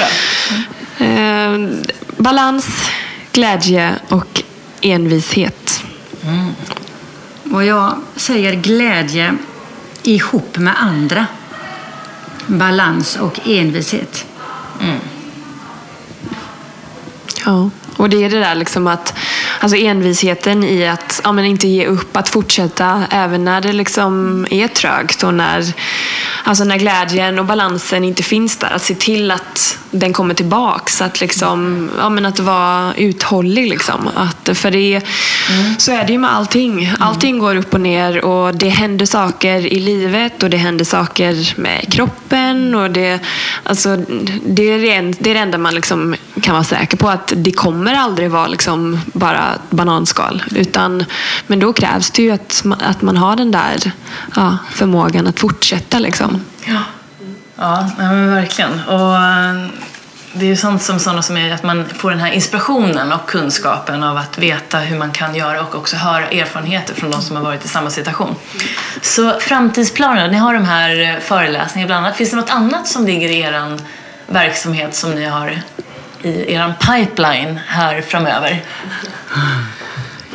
[0.99, 1.05] då.
[1.05, 1.69] Eh,
[2.17, 2.91] balans,
[3.33, 4.43] glädje och
[4.81, 5.83] envishet.
[7.53, 9.35] Och jag säger glädje
[10.03, 11.27] ihop med andra.
[12.47, 14.25] Balans och envishet.
[17.45, 19.15] Ja, och det är det där liksom att
[19.61, 24.47] alltså envisheten i att ja, men inte ge upp, att fortsätta även när det liksom
[24.51, 25.73] är trögt och när,
[26.45, 28.71] alltså när glädjen och balansen inte finns där.
[28.71, 31.03] Att se till att den kommer tillbaks.
[31.03, 33.69] Att, liksom, ja, men att vara uthållig.
[33.69, 34.09] Liksom.
[34.15, 35.01] Att, för det,
[35.79, 36.93] så är det ju med allting.
[36.99, 41.61] Allting går upp och ner och det händer saker i livet och det händer saker
[41.61, 42.75] med kroppen.
[42.75, 43.21] Och det,
[43.63, 43.97] alltså,
[44.47, 47.09] det, är det, det enda man liksom kan vara säker på.
[47.09, 50.43] Att det kommer aldrig vara liksom bara bananskal.
[50.55, 51.05] Utan,
[51.47, 53.93] men då krävs det ju att, man- att man har den där
[54.37, 55.99] ja, förmågan att fortsätta.
[55.99, 56.45] Liksom.
[56.65, 56.83] Ja,
[57.57, 58.81] ja men verkligen.
[58.89, 59.67] Och eh,
[60.33, 63.29] det är ju sånt som sådana som är att man får den här inspirationen och
[63.29, 67.37] kunskapen av att veta hur man kan göra och också höra erfarenheter från de som
[67.37, 68.35] har varit i samma situation.
[69.03, 72.17] Så framtidsplaner, ni har de här eh, föreläsningarna bland annat.
[72.17, 73.79] Finns det något annat som ligger i er
[74.27, 75.63] verksamhet som ni har
[76.27, 78.65] i er pipeline här framöver?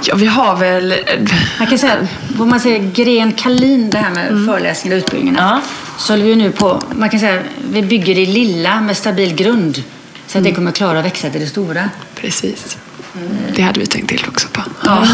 [0.03, 0.93] Ja, vi har väl...
[1.59, 5.39] Man kan säga, vad man säger, gren Kalin, det här med föreläsningar och utbildningarna.
[5.39, 5.61] Ja.
[5.97, 9.83] Så håller vi nu på, man kan säga, vi bygger det lilla med stabil grund.
[10.27, 11.89] Så att det kommer klara att växa till det stora.
[12.15, 12.77] Precis.
[13.55, 14.61] Det hade vi tänkt till också på.
[14.85, 15.07] Ja.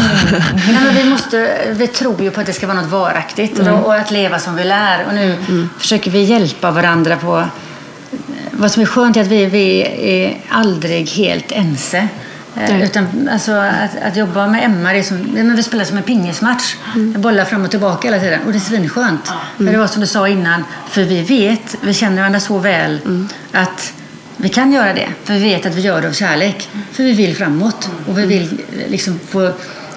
[0.66, 3.64] Nej, men vi, måste, vi tror ju på att det ska vara något varaktigt och,
[3.64, 5.04] då, och att leva som vi lär.
[5.06, 5.36] Och nu
[5.78, 7.44] försöker vi hjälpa varandra på...
[8.60, 11.98] Vad som är skönt är att vi, vi är aldrig helt ense.
[11.98, 12.08] Eh,
[12.54, 12.82] Nej.
[12.82, 16.02] Utan, alltså, att, att jobba med Emma, det är som, men vi spelar som en
[16.02, 16.76] pingismatch.
[16.94, 18.40] Jag bollar fram och tillbaka hela tiden.
[18.46, 19.32] Och det är svinskönt.
[19.56, 23.00] För det var som du sa innan, för vi vet, vi känner varandra så väl
[23.52, 23.92] att
[24.36, 25.08] vi kan göra det.
[25.24, 26.68] För vi vet att vi gör det av kärlek.
[26.92, 27.88] För vi vill framåt.
[28.06, 29.52] Och vi vill eh, liksom få,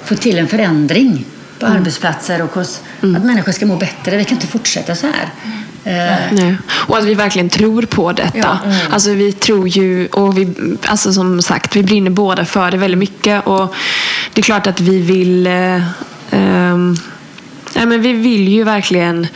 [0.06, 1.26] få till en förändring
[1.60, 4.18] på arbetsplatser och hos, att människor ska må bättre.
[4.18, 5.30] Vi kan inte fortsätta så här.
[5.84, 6.56] Eh, Nej.
[6.70, 8.38] Och att vi verkligen tror på detta.
[8.38, 8.58] Ja.
[8.90, 10.54] Alltså vi tror ju, och vi,
[10.86, 13.48] alltså som sagt, vi brinner båda för det väldigt mycket.
[13.48, 13.76] Och
[14.34, 15.82] det är klart att vi vill, eh,
[17.74, 19.28] nej, men vi vill ju verkligen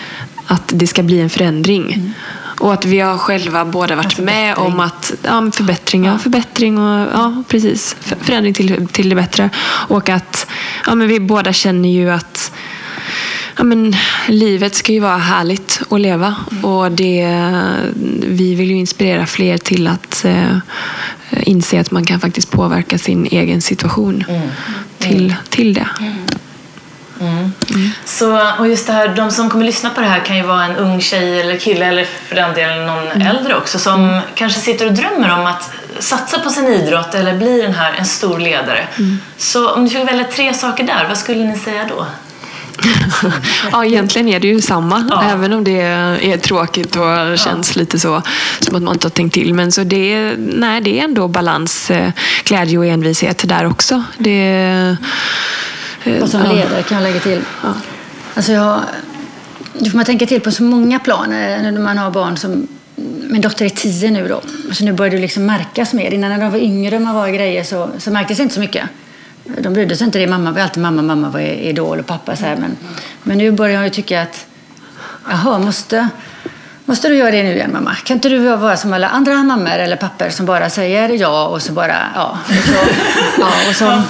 [0.46, 2.14] att det ska bli en förändring.
[2.60, 7.08] Och att vi har själva båda varit med om att ja, men förbättringar, förbättring och
[7.14, 9.50] ja, precis, för- förändring till, till det bättre.
[9.88, 10.48] Och att
[10.88, 12.52] ja, men vi båda känner ju att
[13.58, 13.96] Ja, men,
[14.28, 17.28] livet ska ju vara härligt att leva och det,
[18.22, 20.58] vi vill ju inspirera fler till att eh,
[21.44, 24.24] inse att man kan faktiskt påverka sin egen situation
[25.00, 25.88] till, till det.
[28.06, 30.64] Så, och just det här, de som kommer lyssna på det här kan ju vara
[30.66, 34.86] en ung tjej eller kille eller för den delen någon äldre också som kanske sitter
[34.86, 38.88] och drömmer om att satsa på sin idrott eller bli den här, en stor ledare.
[39.38, 42.06] Så om du fick välja tre saker där, vad skulle ni säga då?
[43.72, 45.24] Ja, egentligen är det ju samma, Ja.
[45.24, 48.22] även om det är tråkigt och känns lite så
[48.60, 49.54] som att man inte har tänkt till.
[49.54, 52.12] Men så det, är- nej, det är ändå balans, eh,
[52.44, 54.04] glädje och envishet där också.
[54.18, 54.96] Det,
[56.04, 56.52] eh, Och som ja.
[56.52, 57.42] ledare kan jag lägga till.
[58.36, 58.80] Alltså jag,
[59.80, 62.68] det får man tänka till på så många plan eh, när man har barn som
[63.30, 64.42] min dotter är tio nu då,
[64.74, 66.12] så nu börjar det liksom märkas mer.
[66.12, 68.62] Innan när de var yngre och man var grejer så, så märktes det inte så
[68.62, 68.84] mycket.
[69.46, 70.28] De brydde sig inte det.
[70.28, 72.56] Mamma var alltid mamma, mamma var idol och pappa så här.
[72.56, 72.78] Men,
[73.24, 74.46] men nu börjar jag ju tycka att,
[75.30, 76.10] jaha, måste,
[76.86, 77.96] måste du göra det nu igen mamma?
[77.96, 81.62] Kan inte du vara som alla andra mammor eller pappor som bara säger ja och
[81.62, 82.38] så bara, ja.
[82.50, 82.74] Och så,
[83.40, 84.02] ja, och så,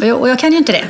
[0.00, 0.84] och jag, och jag kan ju inte det.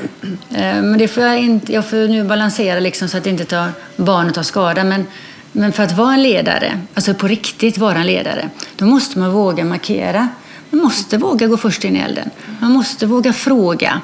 [0.59, 3.69] Eh, men det får jag, inte, jag får nu balansera liksom så att inte tar,
[3.97, 4.85] barnet tar skada.
[4.85, 5.07] Men,
[5.53, 9.33] men för att vara en ledare, alltså på riktigt vara en ledare, då måste man
[9.33, 10.29] våga markera.
[10.75, 12.31] Man måste våga gå först in i elden.
[12.61, 14.01] Man måste våga fråga.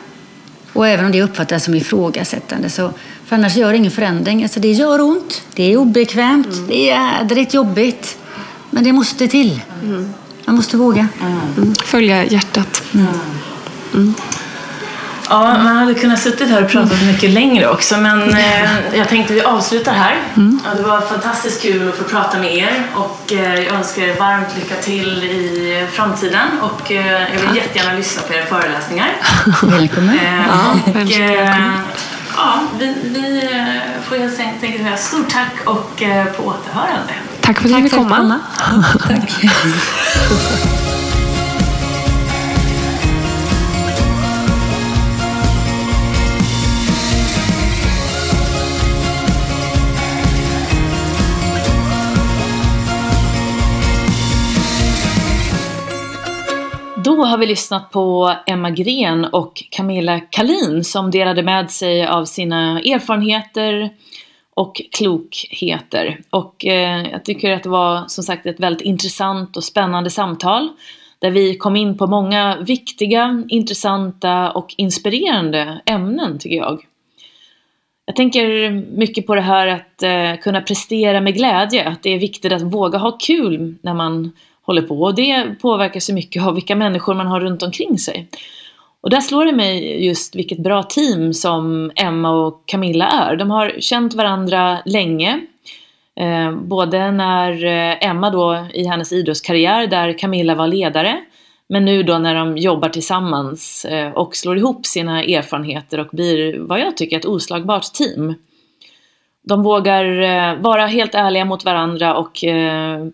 [0.72, 2.92] Och även om det uppfattas som ifrågasättande, så,
[3.26, 4.42] för annars gör det ingen förändring.
[4.42, 8.18] Alltså det gör ont, det är obekvämt, det är jädrigt jobbigt.
[8.70, 9.60] Men det måste till.
[10.44, 11.08] Man måste våga.
[11.56, 11.74] Mm.
[11.74, 12.82] Följa hjärtat.
[15.30, 19.34] Ja, man hade kunnat suttit här och pratat mycket längre också, men eh, jag tänkte
[19.34, 20.16] vi avslutar här.
[20.34, 24.14] Ja, det var fantastiskt kul att få prata med er och eh, jag önskar er
[24.18, 29.08] varmt lycka till i framtiden och eh, jag vill jättegärna lyssna på era föreläsningar.
[29.62, 30.18] Välkommen.
[30.18, 31.72] Eh, Ja, och, eh, välkommen.
[32.36, 36.02] ja, vi, vi eh, får helt enkelt säga stort tack och
[36.36, 37.12] på återhörande.
[37.40, 38.40] Tack för att du fick komma.
[39.08, 39.44] Tack.
[57.10, 62.24] Då har vi lyssnat på Emma Gren och Camilla Kalin som delade med sig av
[62.24, 63.90] sina erfarenheter
[64.54, 66.20] och klokheter.
[66.30, 70.68] Och eh, jag tycker att det var som sagt ett väldigt intressant och spännande samtal
[71.18, 76.84] där vi kom in på många viktiga, intressanta och inspirerande ämnen tycker jag.
[78.04, 82.18] Jag tänker mycket på det här att eh, kunna prestera med glädje, att det är
[82.18, 84.32] viktigt att våga ha kul när man
[84.70, 88.28] håller på och det påverkar så mycket av vilka människor man har runt omkring sig.
[89.00, 93.36] Och där slår det mig just vilket bra team som Emma och Camilla är.
[93.36, 95.40] De har känt varandra länge.
[96.20, 101.20] Eh, både när eh, Emma då i hennes idrottskarriär där Camilla var ledare
[101.68, 106.58] men nu då när de jobbar tillsammans eh, och slår ihop sina erfarenheter och blir
[106.58, 108.34] vad jag tycker ett oslagbart team.
[109.42, 113.06] De vågar eh, vara helt ärliga mot varandra och eh,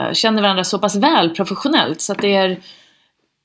[0.00, 2.60] Eh, känner varandra så pass väl professionellt så att det är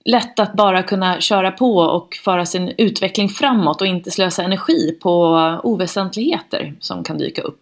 [0.05, 4.97] lätt att bara kunna köra på och föra sin utveckling framåt och inte slösa energi
[5.01, 7.61] på oväsentligheter som kan dyka upp.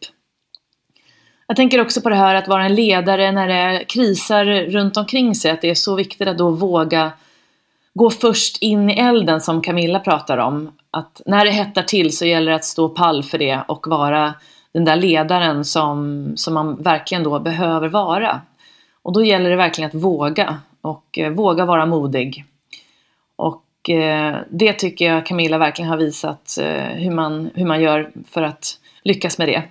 [1.47, 5.35] Jag tänker också på det här att vara en ledare när det krisar runt omkring
[5.35, 7.11] sig, att det är så viktigt att då våga
[7.93, 10.71] gå först in i elden som Camilla pratar om.
[10.91, 14.33] Att när det hettar till så gäller det att stå pall för det och vara
[14.73, 18.41] den där ledaren som, som man verkligen då behöver vara.
[19.08, 22.45] Och då gäller det verkligen att våga och eh, våga vara modig.
[23.36, 28.12] Och eh, det tycker jag Camilla verkligen har visat eh, hur, man, hur man gör
[28.30, 29.64] för att lyckas med det.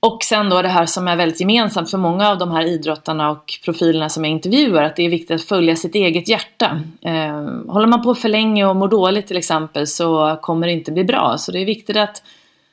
[0.00, 3.30] Och sen då det här som är väldigt gemensamt för många av de här idrottarna
[3.30, 6.80] och profilerna som jag intervjuar, att det är viktigt att följa sitt eget hjärta.
[7.02, 10.92] Eh, håller man på för länge och mår dåligt till exempel så kommer det inte
[10.92, 11.38] bli bra.
[11.38, 12.22] Så det är viktigt att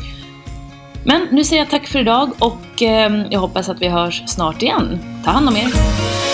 [1.04, 4.62] Men nu säger jag tack för idag och ehm, jag hoppas att vi hörs snart
[4.62, 4.98] igen.
[5.24, 6.31] Ta hand om er!